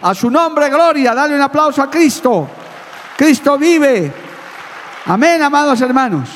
[0.02, 2.46] A su nombre, gloria, dale un aplauso a Cristo.
[3.16, 4.29] Cristo vive.
[5.06, 6.28] Amén, amados hermanos.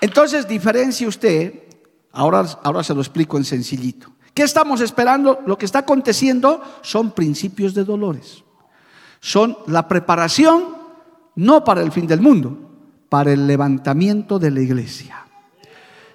[0.00, 1.70] Entonces, diferencie usted
[2.12, 4.12] Ahora, ahora se lo explico en sencillito.
[4.34, 5.40] ¿Qué estamos esperando?
[5.46, 8.44] Lo que está aconteciendo son principios de dolores.
[9.20, 10.80] Son la preparación
[11.36, 12.58] no para el fin del mundo,
[13.08, 15.26] para el levantamiento de la iglesia.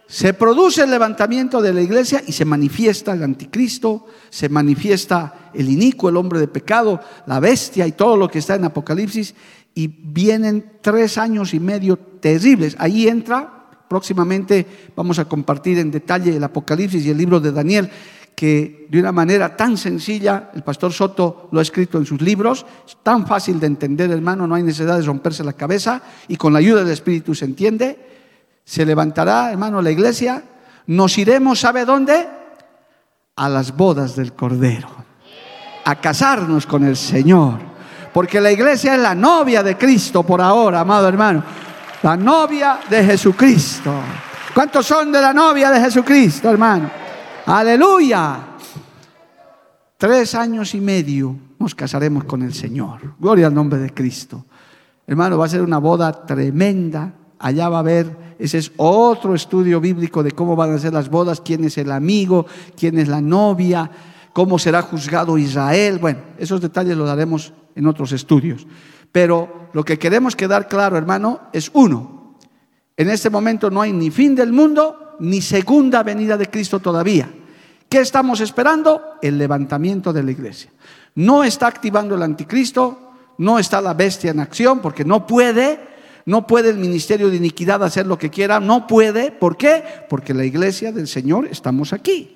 [0.07, 5.69] Se produce el levantamiento de la iglesia y se manifiesta el anticristo, se manifiesta el
[5.69, 9.33] inicuo, el hombre de pecado, la bestia y todo lo que está en Apocalipsis
[9.75, 12.75] y vienen tres años y medio terribles.
[12.79, 13.55] Ahí entra
[13.87, 17.89] Próximamente vamos a compartir en detalle el Apocalipsis y el libro de Daniel,
[18.35, 22.65] que de una manera tan sencilla, el pastor Soto lo ha escrito en sus libros,
[22.85, 26.51] es tan fácil de entender, hermano, no hay necesidad de romperse la cabeza y con
[26.51, 27.99] la ayuda del Espíritu se entiende.
[28.63, 30.43] Se levantará, hermano, la iglesia,
[30.87, 32.27] nos iremos, ¿sabe dónde?
[33.35, 34.89] A las bodas del Cordero,
[35.85, 37.59] a casarnos con el Señor,
[38.15, 41.43] porque la iglesia es la novia de Cristo por ahora, amado hermano
[42.01, 43.91] la novia de Jesucristo.
[44.53, 46.89] ¿Cuántos son de la novia de Jesucristo, hermano?
[47.45, 48.39] Aleluya.
[49.97, 53.15] Tres años y medio nos casaremos con el Señor.
[53.19, 54.45] Gloria al nombre de Cristo.
[55.05, 57.11] Hermano, va a ser una boda tremenda.
[57.39, 61.09] Allá va a haber, ese es otro estudio bíblico de cómo van a ser las
[61.09, 62.45] bodas, quién es el amigo,
[62.77, 63.91] quién es la novia,
[64.35, 65.97] cómo será juzgado Israel.
[65.97, 68.67] Bueno, esos detalles los daremos en otros estudios.
[69.09, 72.35] Pero lo que queremos quedar claro, hermano, es uno.
[72.97, 77.33] En este momento no hay ni fin del mundo ni segunda venida de Cristo todavía.
[77.87, 79.01] ¿Qué estamos esperando?
[79.21, 80.69] El levantamiento de la iglesia.
[81.15, 85.79] No está activando el anticristo, no está la bestia en acción porque no puede,
[86.25, 89.31] no puede el ministerio de iniquidad hacer lo que quiera, no puede.
[89.31, 89.81] ¿Por qué?
[90.09, 92.34] Porque la iglesia del Señor estamos aquí.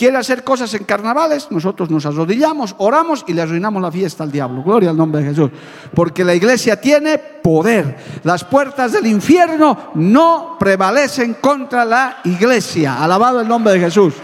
[0.00, 4.32] Quiere hacer cosas en carnavales, nosotros nos arrodillamos, oramos y le arruinamos la fiesta al
[4.32, 4.62] diablo.
[4.62, 5.50] Gloria al nombre de Jesús.
[5.94, 7.98] Porque la iglesia tiene poder.
[8.22, 13.04] Las puertas del infierno no prevalecen contra la iglesia.
[13.04, 14.14] Alabado el nombre de Jesús.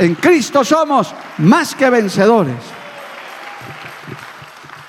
[0.00, 2.56] En Cristo somos más que vencedores.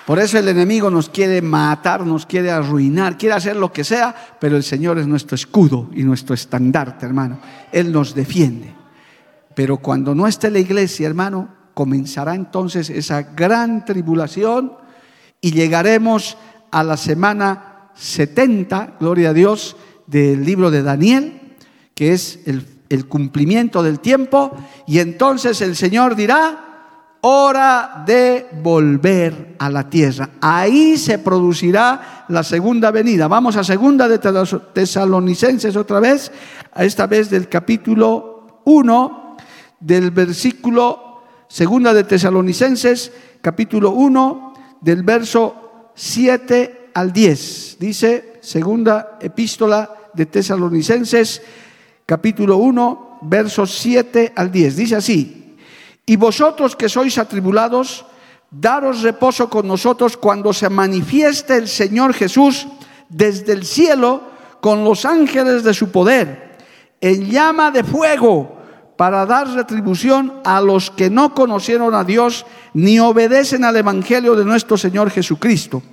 [0.06, 4.16] Por eso el enemigo nos quiere matar, nos quiere arruinar, quiere hacer lo que sea,
[4.40, 7.40] pero el Señor es nuestro escudo y nuestro estandarte, hermano.
[7.74, 8.83] Él nos defiende.
[9.56, 14.74] Pero cuando no esté la iglesia, hermano, comenzará entonces esa gran tribulación
[15.42, 16.38] y llegaremos
[16.72, 19.76] a la semana 70, gloria a Dios,
[20.08, 21.56] del libro de Daniel,
[21.94, 22.66] que es el,
[23.08, 30.30] cumplimiento del tiempo, y entonces el Señor dirá, hora de volver a la tierra.
[30.42, 33.28] Ahí se producirá la segunda venida.
[33.28, 36.32] Vamos a segunda de Tesalonicenses otra vez,
[36.76, 39.23] esta vez del capítulo 1,
[39.84, 47.78] del versículo segunda de Tesalonicenses, capítulo 1, del verso 7 al 10.
[47.80, 51.42] Dice segunda epístola de Tesalonicenses,
[52.06, 54.76] capítulo 1, versos 7 al 10.
[54.78, 55.58] Dice así,
[56.06, 58.06] y vosotros que sois atribulados,
[58.50, 62.68] daros reposo con nosotros cuando se manifieste el Señor Jesús
[63.10, 66.58] desde el cielo con los ángeles de su poder,
[67.02, 68.63] en llama de fuego,
[69.04, 74.46] para dar retribución a los que no conocieron a Dios ni obedecen al Evangelio de
[74.46, 75.84] nuestro Señor Jesucristo,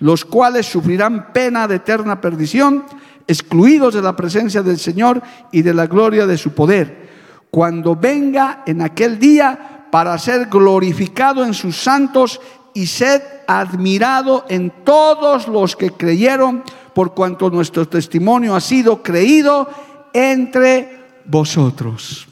[0.00, 2.84] los cuales sufrirán pena de eterna perdición,
[3.26, 7.08] excluidos de la presencia del Señor y de la gloria de su poder
[7.50, 12.38] cuando venga en aquel día para ser glorificado en sus santos
[12.74, 19.70] y ser admirado en todos los que creyeron, por cuanto nuestro testimonio ha sido creído
[20.12, 22.27] entre vosotros.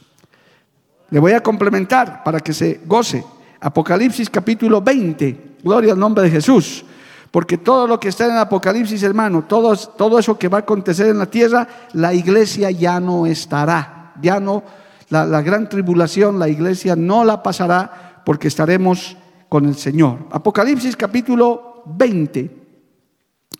[1.10, 3.24] Le voy a complementar para que se goce.
[3.60, 6.84] Apocalipsis capítulo 20, gloria al nombre de Jesús.
[7.30, 11.08] Porque todo lo que está en Apocalipsis, hermano, todo, todo eso que va a acontecer
[11.08, 14.62] en la tierra, la iglesia ya no estará, ya no
[15.08, 19.16] la, gran tribulación, la iglesia no la pasará porque estaremos
[19.48, 20.26] con el Señor.
[20.30, 22.50] Apocalipsis capítulo 20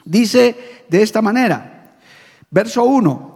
[0.04, 1.96] dice de esta manera,
[2.50, 3.35] verso 1,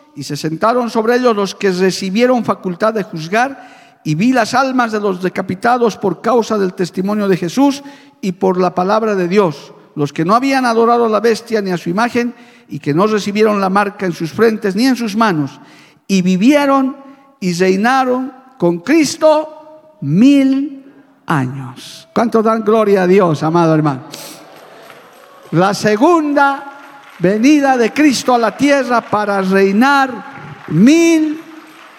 [0.15, 4.91] y se sentaron sobre ellos los que recibieron facultad de juzgar, y vi las almas
[4.91, 7.83] de los decapitados por causa del testimonio de Jesús
[8.19, 11.71] y por la palabra de Dios, los que no habían adorado a la bestia ni
[11.71, 12.33] a su imagen,
[12.67, 15.59] y que no recibieron la marca en sus frentes ni en sus manos,
[16.07, 16.97] y vivieron
[17.39, 20.93] y reinaron con Cristo mil
[21.25, 22.07] años.
[22.13, 24.03] ¿Cuánto dan gloria a Dios, amado hermano?
[25.51, 26.70] La segunda
[27.21, 31.39] venida de Cristo a la tierra para reinar mil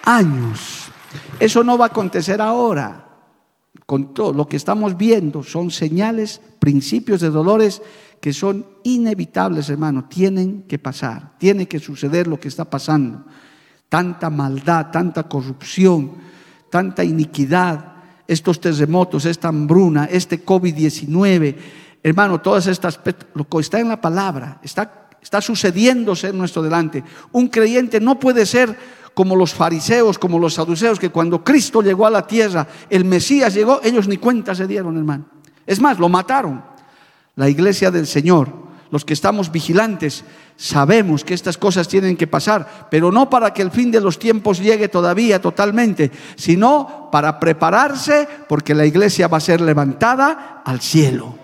[0.03, 0.91] años.
[1.39, 2.99] Eso no va a acontecer ahora.
[3.85, 7.81] Con todo lo que estamos viendo son señales, principios de dolores
[8.21, 10.05] que son inevitables, hermano.
[10.05, 13.25] Tienen que pasar, tiene que suceder lo que está pasando.
[13.89, 16.11] Tanta maldad, tanta corrupción,
[16.69, 17.93] tanta iniquidad,
[18.27, 21.55] estos terremotos, esta hambruna, este COVID-19,
[22.01, 22.99] hermano, todas estas,
[23.33, 27.03] lo que está en la palabra, está, está sucediéndose en nuestro delante.
[27.31, 28.77] Un creyente no puede ser
[29.15, 33.53] como los fariseos, como los saduceos, que cuando Cristo llegó a la tierra, el Mesías
[33.53, 35.25] llegó, ellos ni cuenta se dieron, hermano.
[35.65, 36.63] Es más, lo mataron.
[37.35, 38.51] La iglesia del Señor,
[38.91, 40.23] los que estamos vigilantes,
[40.55, 44.19] Sabemos que estas cosas tienen que pasar, pero no para que el fin de los
[44.19, 50.79] tiempos llegue todavía totalmente, sino para prepararse porque la iglesia va a ser levantada al
[50.79, 51.42] cielo.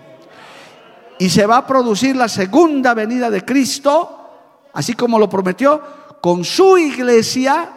[1.20, 5.82] Y se va a producir la segunda venida de Cristo, así como lo prometió,
[6.22, 7.70] con su iglesia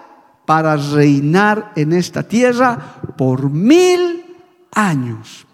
[0.46, 4.26] para reinar en esta tierra por mil
[4.72, 5.46] años.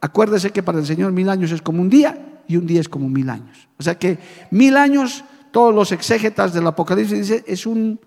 [0.00, 2.88] Acuérdese que para el Señor mil años es como un día y un día es
[2.88, 3.66] como mil años.
[3.76, 4.20] O sea que
[4.52, 7.98] mil años, todos los exégetas del Apocalipsis dicen, es, un,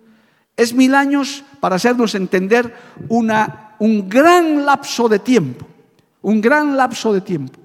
[0.55, 2.73] es mil años para hacernos entender
[3.09, 5.67] una, un gran lapso de tiempo.
[6.21, 7.64] Un gran lapso de tiempo.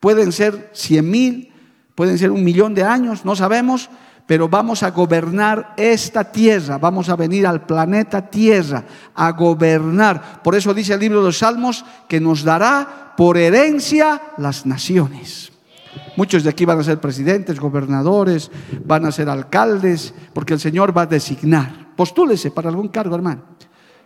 [0.00, 1.52] Pueden ser cien mil,
[1.94, 3.88] pueden ser un millón de años, no sabemos,
[4.26, 8.84] pero vamos a gobernar esta tierra, vamos a venir al planeta Tierra
[9.14, 10.42] a gobernar.
[10.42, 15.52] Por eso dice el libro de los Salmos que nos dará por herencia las naciones.
[16.16, 18.50] Muchos de aquí van a ser presidentes, gobernadores,
[18.84, 21.94] van a ser alcaldes, porque el Señor va a designar.
[21.94, 23.42] Postúlese para algún cargo, hermano.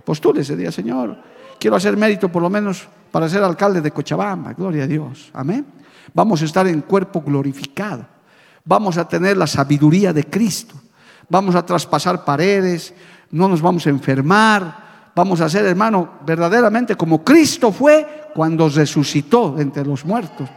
[0.04, 1.18] Postúlese, diga, Señor,
[1.58, 4.52] quiero hacer mérito por lo menos para ser alcalde de Cochabamba.
[4.52, 5.30] Gloria a Dios.
[5.32, 5.66] Amén.
[6.14, 8.06] Vamos a estar en cuerpo glorificado
[8.64, 10.74] vamos a tener la sabiduría de Cristo,
[11.28, 12.94] vamos a traspasar paredes,
[13.30, 19.56] no nos vamos a enfermar, vamos a ser, hermano, verdaderamente como Cristo fue cuando resucitó
[19.58, 20.48] entre los muertos.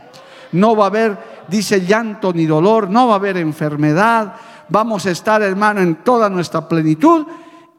[0.51, 4.35] No va a haber, dice, llanto ni dolor, no va a haber enfermedad,
[4.69, 7.25] vamos a estar, hermano, en toda nuestra plenitud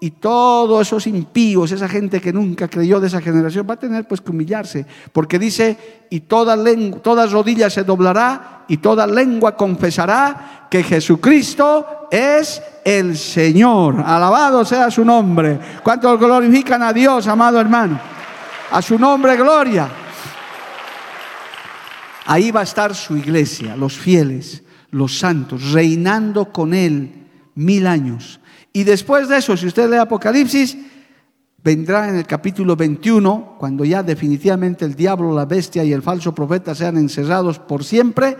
[0.04, 4.06] y todos esos impíos, esa gente que nunca creyó de esa generación, va a tener
[4.06, 9.56] pues que humillarse, porque dice, y toda, lengua, toda rodilla se doblará y toda lengua
[9.56, 14.04] confesará que Jesucristo es el Señor.
[14.04, 15.58] Alabado sea su nombre.
[15.82, 17.98] ¿Cuántos glorifican a Dios, amado hermano?
[18.72, 19.88] A su nombre, gloria.
[22.26, 27.10] Ahí va a estar su iglesia, los fieles, los santos, reinando con Él
[27.54, 28.38] mil años
[28.76, 30.76] y después de eso, si usted lee Apocalipsis,
[31.62, 36.34] vendrá en el capítulo 21, cuando ya definitivamente el diablo, la bestia y el falso
[36.34, 38.36] profeta sean encerrados por siempre,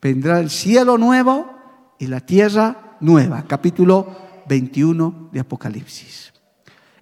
[0.00, 1.50] vendrá el cielo nuevo
[1.98, 3.44] y la tierra nueva.
[3.48, 4.06] Capítulo
[4.48, 6.32] 21 de Apocalipsis.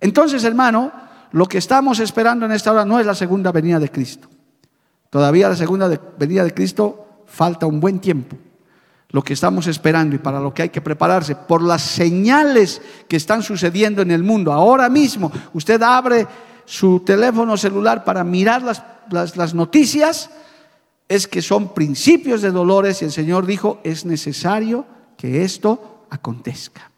[0.00, 0.92] Entonces, hermano,
[1.32, 4.30] lo que estamos esperando en esta hora no es la segunda venida de Cristo.
[5.10, 8.38] Todavía la segunda venida de Cristo falta un buen tiempo
[9.14, 13.14] lo que estamos esperando y para lo que hay que prepararse, por las señales que
[13.14, 14.52] están sucediendo en el mundo.
[14.52, 16.26] Ahora mismo usted abre
[16.64, 18.82] su teléfono celular para mirar las,
[19.36, 20.30] las, noticias,
[21.06, 24.84] es que son principios de dolores y el Señor dijo, es necesario
[25.16, 26.90] que esto acontezca.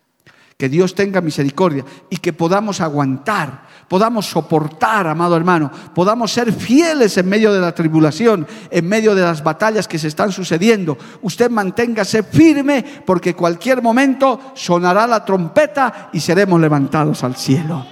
[0.57, 7.17] Que Dios tenga misericordia y que podamos aguantar, podamos soportar, amado hermano, podamos ser fieles
[7.17, 10.97] en medio de la tribulación, en medio de las batallas que se están sucediendo.
[11.23, 17.87] Usted manténgase firme porque cualquier momento sonará la trompeta y seremos levantados al cielo.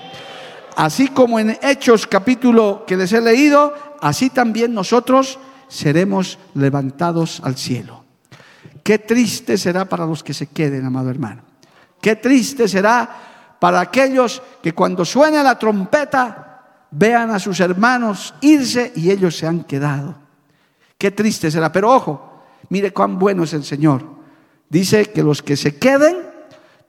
[0.76, 5.38] Así como en Hechos capítulo que les he leído, así también nosotros
[5.68, 8.04] seremos levantados al cielo.
[8.82, 11.42] Qué triste será para los que se queden, amado hermano.
[12.00, 18.92] Qué triste será para aquellos que cuando suene la trompeta vean a sus hermanos irse
[18.94, 20.16] y ellos se han quedado.
[20.96, 21.72] Qué triste será.
[21.72, 24.02] Pero ojo, mire cuán bueno es el Señor.
[24.68, 26.16] Dice que los que se queden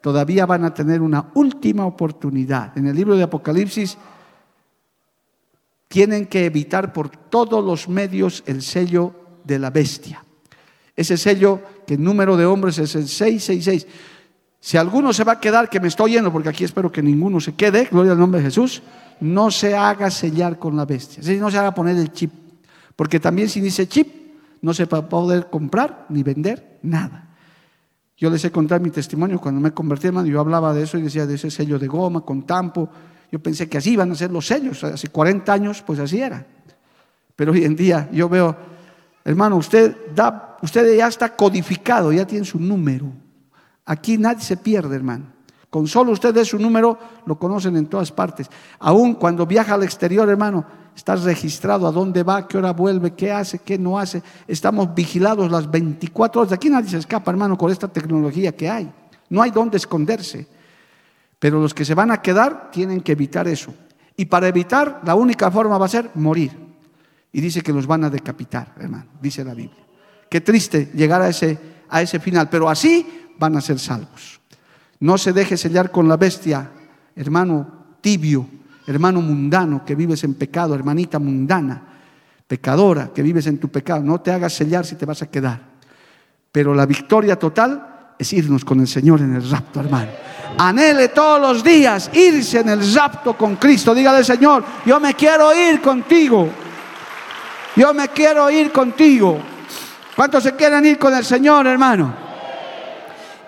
[0.01, 2.78] todavía van a tener una última oportunidad.
[2.78, 3.97] En el libro de Apocalipsis
[5.88, 9.13] tienen que evitar por todos los medios el sello
[9.43, 10.24] de la bestia.
[10.95, 13.88] Ese sello que el número de hombres es el 666.
[14.66, 17.39] Si alguno se va a quedar, que me estoy yendo, porque aquí espero que ninguno
[17.39, 18.82] se quede, gloria al nombre de Jesús,
[19.20, 21.22] no se haga sellar con la bestia.
[21.22, 22.34] Es no se haga poner el chip.
[22.95, 24.07] Porque también si dice chip,
[24.63, 27.30] no se va a poder comprar ni vender nada.
[28.18, 31.03] Yo les he contado mi testimonio cuando me convertí, hermano, yo hablaba de eso y
[31.03, 32.89] decía de ese sello de goma con tampo.
[33.32, 34.84] Yo pensé que así iban a ser los sellos.
[34.84, 36.43] Hace 40 años, pues así era.
[37.36, 38.57] Pero hoy en día yo veo,
[39.26, 43.24] hermano, usted, da, usted ya está codificado, ya tiene su número.
[43.86, 45.36] Aquí nadie se pierde, hermano.
[45.69, 48.49] Con solo usted de su número, lo conocen en todas partes.
[48.79, 50.65] Aún cuando viaja al exterior, hermano,
[50.95, 54.23] está registrado a dónde va, qué hora vuelve, qué hace, qué no hace.
[54.47, 56.53] Estamos vigilados las 24 horas.
[56.53, 58.89] Aquí nadie se escapa, hermano, con esta tecnología que hay.
[59.29, 60.47] No hay dónde esconderse.
[61.39, 63.73] Pero los que se van a quedar tienen que evitar eso.
[64.15, 66.51] Y para evitar, la única forma va a ser morir.
[67.33, 69.83] Y dice que los van a decapitar, hermano, dice la Biblia.
[70.29, 71.59] Qué triste llegar a ese,
[71.89, 72.47] a ese final.
[72.49, 74.39] Pero así van a ser salvos.
[74.99, 76.69] No se deje sellar con la bestia,
[77.15, 78.47] hermano tibio,
[78.88, 81.81] hermano mundano que vives en pecado, hermanita mundana,
[82.47, 84.01] pecadora que vives en tu pecado.
[84.03, 85.59] No te hagas sellar si te vas a quedar.
[86.51, 90.11] Pero la victoria total es irnos con el Señor en el rapto, hermano.
[90.57, 93.93] Anhele todos los días irse en el rapto con Cristo.
[93.93, 96.49] Dígale, Señor, yo me quiero ir contigo.
[97.75, 99.38] Yo me quiero ir contigo.
[100.15, 102.24] ¿Cuántos se quieren ir con el Señor, hermano?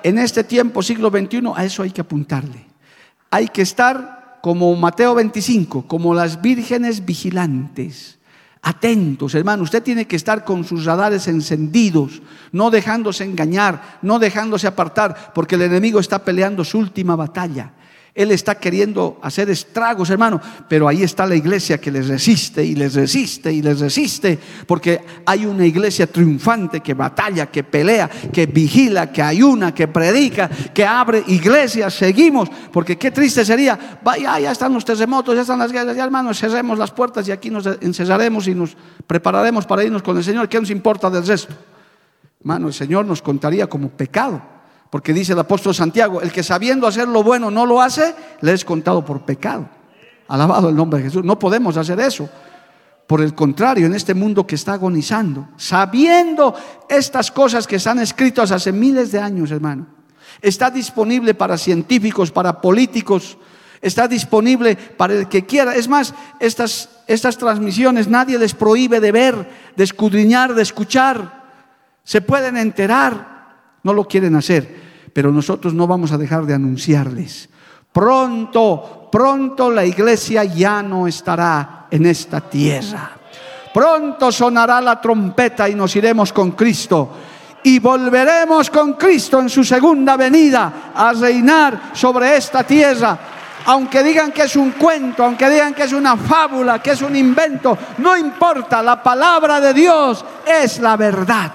[0.03, 2.65] En este tiempo, siglo XXI, a eso hay que apuntarle.
[3.29, 8.15] Hay que estar como Mateo 25, como las vírgenes vigilantes.
[8.61, 9.63] atentos, hermano.
[9.63, 12.21] Usted tiene que estar con sus radares encendidos,
[12.51, 17.71] no dejándose engañar, no dejándose apartar, porque el enemigo está peleando su última batalla.
[18.17, 22.73] Él está queriendo hacer estragos, hermano, pero ahí está la iglesia que les resiste y
[22.73, 28.47] les resiste y les resiste, porque hay una iglesia triunfante que batalla, que pelea, que
[28.47, 31.93] vigila, que ayuna, que predica, que abre iglesias.
[31.93, 36.03] Seguimos, porque qué triste sería, vaya, ya están los terremotos, ya están las guerras, ya
[36.03, 40.23] hermanos, cerremos las puertas y aquí nos encerraremos y nos prepararemos para irnos con el
[40.23, 40.49] Señor.
[40.49, 41.53] ¿Qué nos importa del resto?
[42.39, 44.56] Hermano, el Señor nos contaría como pecado.
[44.89, 48.53] Porque dice el apóstol Santiago, el que sabiendo hacer lo bueno no lo hace, le
[48.53, 49.67] es contado por pecado.
[50.27, 51.23] Alabado el nombre de Jesús.
[51.23, 52.29] No podemos hacer eso.
[53.05, 56.53] Por el contrario, en este mundo que está agonizando, sabiendo
[56.89, 59.87] estas cosas que están escritas hace miles de años, hermano,
[60.41, 63.37] está disponible para científicos, para políticos,
[63.81, 65.75] está disponible para el que quiera.
[65.75, 71.45] Es más, estas, estas transmisiones nadie les prohíbe de ver, de escudriñar, de escuchar.
[72.03, 73.36] Se pueden enterar
[73.87, 77.47] no lo quieren hacer, pero nosotros no vamos a dejar de anunciarles.
[77.89, 83.11] Pronto, pronto la iglesia ya no estará en esta tierra.
[83.73, 87.11] Pronto sonará la trompeta y nos iremos con Cristo.
[87.63, 93.17] Y volveremos con Cristo en su segunda venida a reinar sobre esta tierra
[93.67, 97.13] aunque digan que es un cuento, aunque digan que es una fábula, que es un
[97.17, 101.51] invento, no importa, la palabra de Dios es la verdad.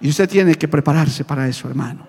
[0.00, 2.06] Y usted tiene que prepararse para eso, hermano.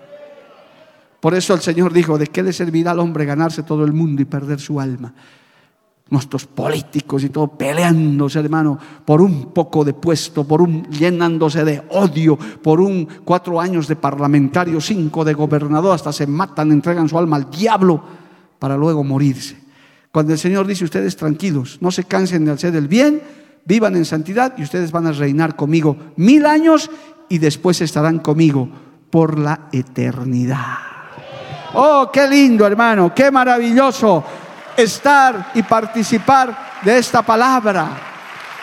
[1.20, 4.22] Por eso el Señor dijo, ¿de qué le servirá al hombre ganarse todo el mundo
[4.22, 5.12] y perder su alma?
[6.10, 11.82] Nuestros políticos y todo peleándose, hermano, por un poco de puesto, por un llenándose de
[11.90, 17.18] odio, por un cuatro años de parlamentario, cinco de gobernador, hasta se matan, entregan su
[17.18, 18.02] alma al diablo
[18.58, 19.58] para luego morirse.
[20.10, 23.20] Cuando el Señor dice, ustedes tranquilos, no se cansen de hacer el bien,
[23.64, 26.90] vivan en santidad y ustedes van a reinar conmigo mil años
[27.28, 28.68] y después estarán conmigo
[29.10, 30.78] por la eternidad.
[31.74, 34.24] Oh, qué lindo hermano, qué maravilloso
[34.76, 37.88] estar y participar de esta palabra,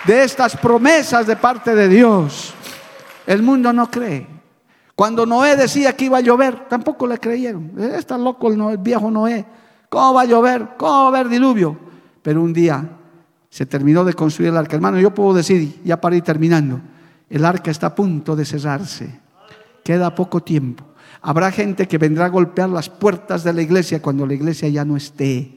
[0.05, 2.53] de estas promesas de parte de Dios.
[3.28, 4.28] El mundo no cree.
[4.95, 7.74] Cuando Noé decía que iba a llover, tampoco le creyeron.
[7.78, 9.45] Está loco el, viejo Noé.
[9.89, 10.70] ¿Cómo va a llover?
[10.78, 11.78] ¿Cómo va a haber diluvio?
[12.22, 12.84] Pero un día
[13.49, 14.76] se terminó de construir el arca.
[14.76, 16.80] Hermano, yo puedo decir, ya para ir terminando,
[17.30, 19.19] el arca está a punto de cerrarse.
[19.84, 20.84] Queda poco tiempo.
[21.21, 24.86] Habrá gente que vendrá a golpear las puertas de la iglesia cuando la iglesia ya
[24.86, 25.51] no esté.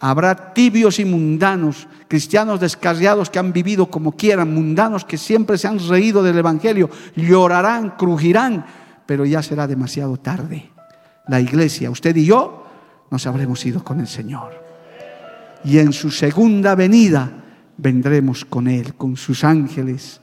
[0.00, 5.68] Habrá tibios y mundanos, cristianos descarriados que han vivido como quieran, mundanos que siempre se
[5.68, 8.64] han reído del Evangelio, llorarán, crujirán,
[9.04, 10.70] pero ya será demasiado tarde.
[11.28, 12.66] La iglesia, usted y yo,
[13.10, 14.64] nos habremos ido con el Señor.
[15.62, 17.30] Y en su segunda venida
[17.76, 20.19] vendremos con Él, con sus ángeles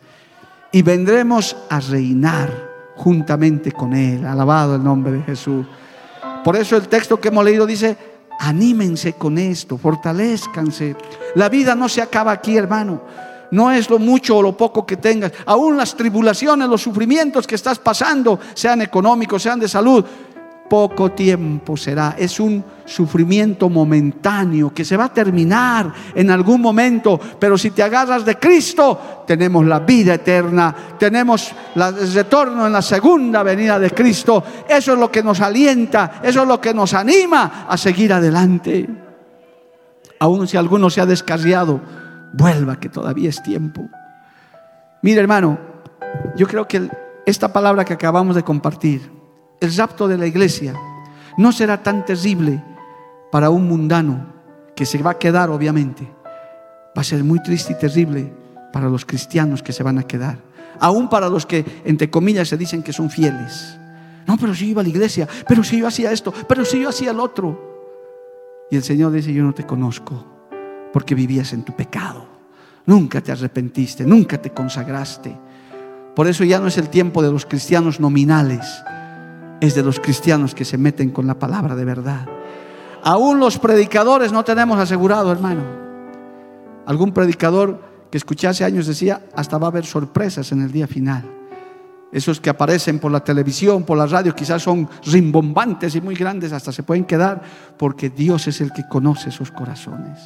[0.78, 4.24] y vendremos a reinar juntamente con Él.
[4.24, 5.66] Alabado el nombre de Jesús.
[6.44, 7.98] Por eso el texto que hemos leído dice,
[8.40, 10.96] anímense con esto, fortalezcanse.
[11.34, 13.02] La vida no se acaba aquí, hermano.
[13.50, 15.32] No es lo mucho o lo poco que tengas.
[15.48, 20.06] Aún las tribulaciones, los sufrimientos que estás pasando, sean económicos, sean de salud,
[20.70, 22.16] poco tiempo será.
[22.18, 27.20] Es un sufrimiento momentáneo que se va a terminar en algún momento.
[27.40, 32.82] Pero si te agarras de Cristo, tenemos la vida eterna, tenemos el retorno en la
[32.82, 34.44] segunda venida de Cristo.
[34.68, 38.88] Eso es lo que nos alienta, eso es lo que nos anima a seguir adelante.
[40.20, 41.80] Aún si alguno se ha descarriado,
[42.34, 43.88] vuelva que todavía es tiempo.
[45.02, 45.60] Mire hermano,
[46.36, 46.90] yo creo que
[47.26, 49.17] esta palabra que acabamos de compartir,
[49.60, 50.74] el rapto de la iglesia
[51.38, 52.64] no será tan terrible
[53.32, 54.34] para un mundano
[54.76, 56.08] que se va a quedar, obviamente.
[56.98, 58.34] Va a ser muy triste y terrible
[58.74, 60.40] para los cristianos que se van a quedar.
[60.80, 63.78] Aún para los que, entre comillas, se dicen que son fieles.
[64.28, 66.82] No, pero si yo iba a la iglesia, pero si yo hacía esto, pero si
[66.82, 67.68] yo hacía el otro.
[68.70, 70.26] Y el Señor dice, yo no te conozco
[70.92, 72.28] porque vivías en tu pecado.
[72.86, 75.38] Nunca te arrepentiste, nunca te consagraste.
[76.16, 78.66] Por eso ya no es el tiempo de los cristianos nominales,
[79.62, 82.26] es de los cristianos que se meten con la palabra de verdad.
[83.04, 85.64] Aún los predicadores no tenemos asegurado, hermano.
[86.86, 87.82] Algún predicador
[88.12, 91.24] que escuché hace años decía, hasta va a haber sorpresas en el día final.
[92.12, 96.54] Esos que aparecen por la televisión, por la radio, quizás son rimbombantes y muy grandes,
[96.54, 97.42] hasta se pueden quedar,
[97.78, 100.20] porque Dios es el que conoce sus corazones.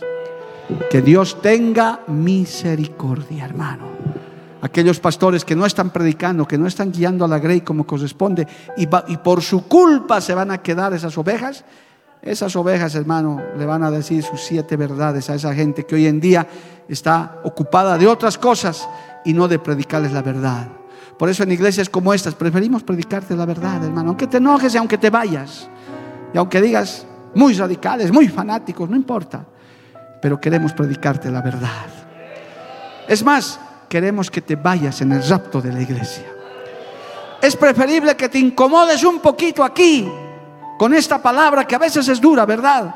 [0.90, 3.92] Que Dios tenga misericordia, hermano
[4.62, 8.48] aquellos pastores que no están predicando, que no están guiando a la grey como corresponde,
[8.78, 11.64] y, por su culpa se van a quedar esas ovejas,
[12.22, 16.06] Esas ovejas, hermano, le van a decir sus siete verdades a esa gente que hoy
[16.06, 16.46] en día
[16.88, 18.88] está ocupada de otras cosas
[19.26, 20.68] y no de predicarles la verdad.
[21.18, 24.78] Por eso en iglesias como estas preferimos predicarte la verdad, hermano, aunque te enojes y
[24.78, 25.68] aunque te vayas,
[26.32, 29.44] y aunque digas muy radicales, muy fanáticos, no importa,
[30.22, 31.88] pero queremos predicarte la verdad.
[33.08, 33.60] Es más,
[33.92, 36.24] queremos que te vayas en el rapto de la iglesia.
[37.42, 40.10] Es preferible que te incomodes un poquito aquí
[40.80, 42.96] con esta palabra que a veces es dura, ¿verdad?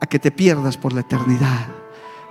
[0.00, 1.66] A que te pierdas por la eternidad,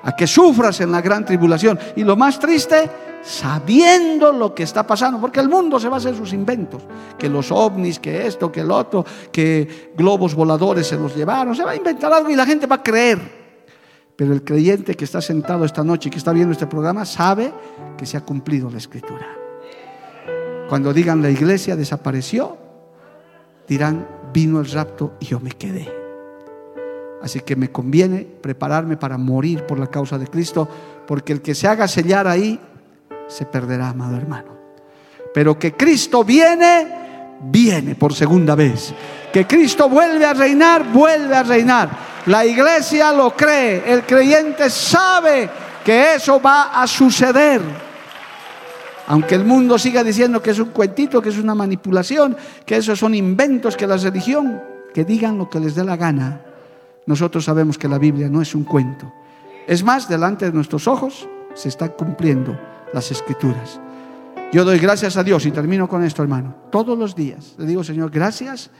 [0.02, 1.78] a que sufras en la gran tribulación.
[1.96, 2.90] Y lo más triste,
[3.22, 6.82] sabiendo lo que está pasando, porque el mundo se va a hacer sus inventos,
[7.20, 11.64] que los ovnis, que esto, que el otro, que globos voladores se los llevaron, se
[11.64, 13.45] va a inventar algo y la gente va a creer.
[14.16, 17.54] Pero el creyente que está sentado esta noche y que está viendo este programa sabe
[17.98, 19.28] que se ha cumplido la escritura.
[20.70, 22.58] Cuando digan la iglesia desapareció,
[23.68, 25.92] dirán vino el rapto y yo me quedé.
[27.22, 30.68] Así que me conviene prepararme para morir por la causa de Cristo,
[31.08, 32.60] porque el que se haga sellar ahí
[33.28, 34.56] se perderá, amado hermano.
[35.34, 38.94] Pero que Cristo viene, viene por segunda vez.
[39.34, 42.15] Que Cristo vuelve a reinar, vuelve a reinar.
[42.28, 45.50] La iglesia lo cree, el creyente sabe
[45.84, 47.62] que eso va a suceder.
[49.08, 52.98] Aunque el mundo siga diciendo que es un cuentito, que es una manipulación, que esos
[52.98, 54.60] son inventos, que la religión,
[54.92, 56.42] que digan lo que les dé la gana,
[57.06, 59.14] nosotros sabemos que la Biblia no es un cuento.
[59.68, 62.60] Es más, delante de nuestros ojos se están cumpliendo
[62.92, 63.80] las escrituras.
[64.52, 66.56] Yo doy gracias a Dios y termino con esto, hermano.
[66.72, 68.72] Todos los días le digo, Señor, gracias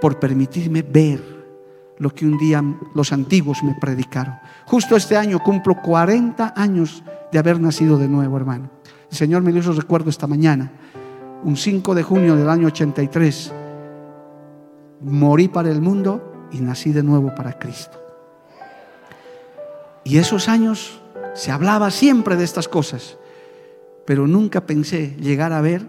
[0.00, 1.37] por permitirme ver
[1.98, 2.62] lo que un día
[2.94, 4.34] los antiguos me predicaron.
[4.66, 8.70] Justo este año cumplo 40 años de haber nacido de nuevo, hermano.
[9.10, 10.70] El Señor me dio esos recuerdos esta mañana.
[11.44, 13.52] Un 5 de junio del año 83,
[15.02, 17.98] morí para el mundo y nací de nuevo para Cristo.
[20.04, 21.00] Y esos años
[21.34, 23.18] se hablaba siempre de estas cosas,
[24.04, 25.88] pero nunca pensé llegar a ver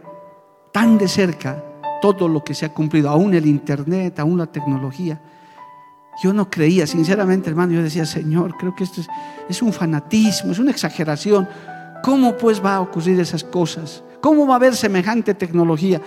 [0.72, 1.64] tan de cerca
[2.02, 5.22] todo lo que se ha cumplido, aún el Internet, aún la tecnología.
[6.22, 9.02] Yo no creía, sinceramente, hermano, yo decía, Señor, creo que esto
[9.48, 11.48] es, un fanatismo, es una exageración.
[12.04, 14.04] ¿Cómo pues va a ocurrir esas cosas?
[14.20, 16.02] ¿Cómo va a haber semejante tecnología?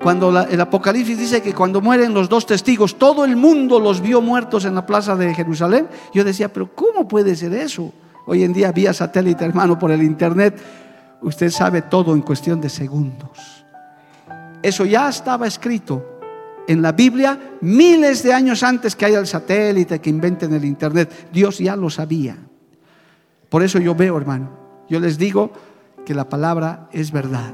[0.00, 4.20] Cuando el Apocalipsis dice que cuando mueren los dos testigos, todo el mundo los vio
[4.20, 7.92] muertos en la plaza de Jerusalén, yo decía, pero ¿cómo puede ser eso?
[8.26, 10.56] Hoy en día, vía satélite, hermano, por el Internet,
[11.20, 13.64] usted sabe todo en cuestión de segundos.
[14.62, 16.19] Eso ya estaba escrito
[16.70, 21.28] en la Biblia miles de años antes que haya el satélite, que inventen el Internet.
[21.32, 22.36] Dios ya lo sabía.
[23.48, 24.50] Por eso yo veo, hermano,
[24.88, 25.50] yo les digo
[26.06, 27.52] que la palabra es verdad.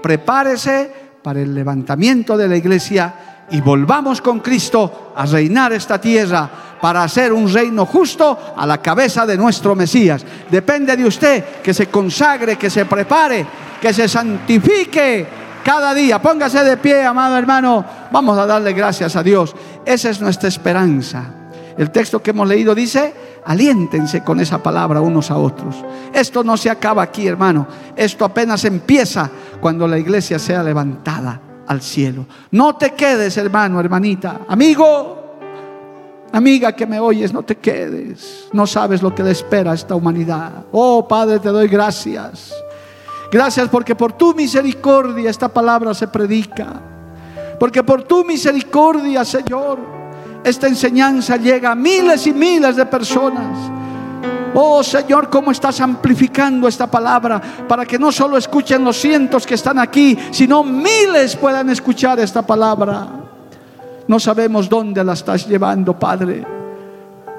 [0.00, 0.92] Prepárese
[1.24, 6.48] para el levantamiento de la iglesia y volvamos con Cristo a reinar esta tierra
[6.80, 10.24] para hacer un reino justo a la cabeza de nuestro Mesías.
[10.48, 13.44] Depende de usted que se consagre, que se prepare,
[13.80, 15.26] que se santifique
[15.62, 16.20] cada día.
[16.20, 17.84] Póngase de pie, amado hermano.
[18.10, 19.54] Vamos a darle gracias a Dios.
[19.84, 21.24] Esa es nuestra esperanza.
[21.76, 25.76] El texto que hemos leído dice, aliéntense con esa palabra unos a otros.
[26.12, 27.66] Esto no se acaba aquí, hermano.
[27.96, 32.26] Esto apenas empieza cuando la iglesia sea levantada al cielo.
[32.50, 35.36] No te quedes, hermano, hermanita, amigo,
[36.32, 38.48] amiga que me oyes, no te quedes.
[38.52, 40.64] No sabes lo que le espera a esta humanidad.
[40.72, 42.52] Oh, Padre, te doy gracias.
[43.32, 46.68] Gracias porque por tu misericordia esta palabra se predica.
[47.58, 49.78] Porque por tu misericordia, Señor,
[50.44, 53.70] esta enseñanza llega a miles y miles de personas.
[54.54, 59.54] Oh Señor, ¿cómo estás amplificando esta palabra para que no solo escuchen los cientos que
[59.54, 63.08] están aquí, sino miles puedan escuchar esta palabra?
[64.08, 66.44] No sabemos dónde la estás llevando, Padre,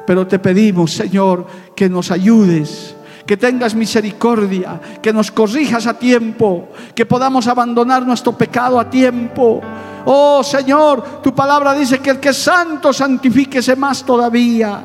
[0.08, 2.96] pero te pedimos, Señor, que nos ayudes
[3.34, 9.60] que tengas misericordia, que nos corrijas a tiempo, que podamos abandonar nuestro pecado a tiempo.
[10.06, 14.84] Oh Señor, tu palabra dice que el que es santo santifíquese más todavía.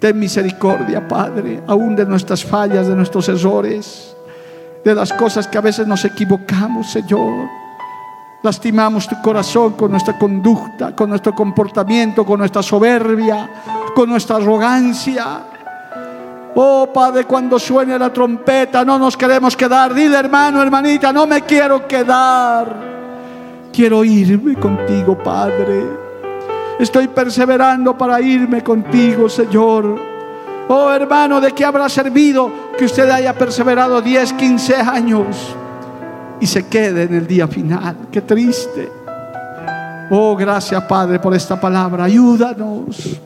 [0.00, 4.16] Ten misericordia, Padre, aún de nuestras fallas, de nuestros errores,
[4.84, 7.48] de las cosas que a veces nos equivocamos, Señor.
[8.42, 13.48] Lastimamos tu corazón con nuestra conducta, con nuestro comportamiento, con nuestra soberbia,
[13.94, 15.53] con nuestra arrogancia.
[16.56, 19.92] Oh Padre, cuando suene la trompeta no nos queremos quedar.
[19.92, 22.94] Dile hermano, hermanita, no me quiero quedar.
[23.72, 25.82] Quiero irme contigo, Padre.
[26.78, 29.96] Estoy perseverando para irme contigo, Señor.
[30.68, 35.56] Oh hermano, ¿de qué habrá servido que usted haya perseverado 10, 15 años
[36.40, 37.96] y se quede en el día final?
[38.12, 38.90] Qué triste.
[40.10, 42.04] Oh, gracias Padre por esta palabra.
[42.04, 43.20] Ayúdanos.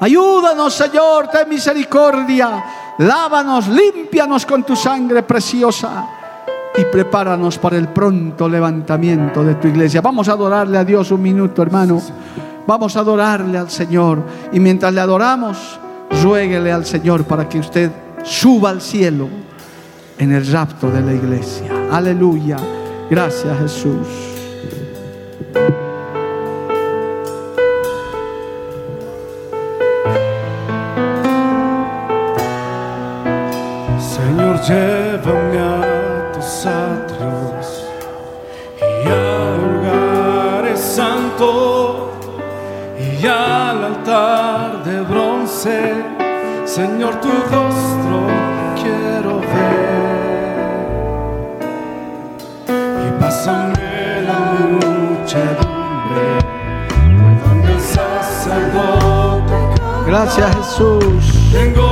[0.00, 2.64] Ayúdanos, Señor, ten misericordia.
[2.98, 6.08] Lávanos, límpianos con tu sangre preciosa
[6.76, 10.00] y prepáranos para el pronto levantamiento de tu iglesia.
[10.00, 12.00] Vamos a adorarle a Dios un minuto, hermano.
[12.66, 14.22] Vamos a adorarle al Señor.
[14.52, 15.78] Y mientras le adoramos,
[16.22, 17.90] ruéguele al Señor para que usted
[18.22, 19.28] suba al cielo
[20.18, 21.88] en el rapto de la iglesia.
[21.90, 22.56] Aleluya.
[23.10, 24.06] Gracias Jesús.
[46.80, 48.26] Señor, tu rostro
[48.80, 50.00] quiero ver
[53.04, 54.38] y pásame la
[54.70, 56.26] muchedumbre
[57.18, 59.58] por donde el sacerdote
[60.06, 61.50] Gracias Jesús.
[61.52, 61.86] tengo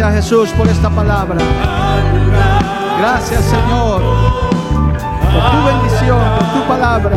[0.00, 1.36] Gracias Jesús por esta palabra.
[3.00, 7.16] Gracias Señor por tu bendición, por tu palabra.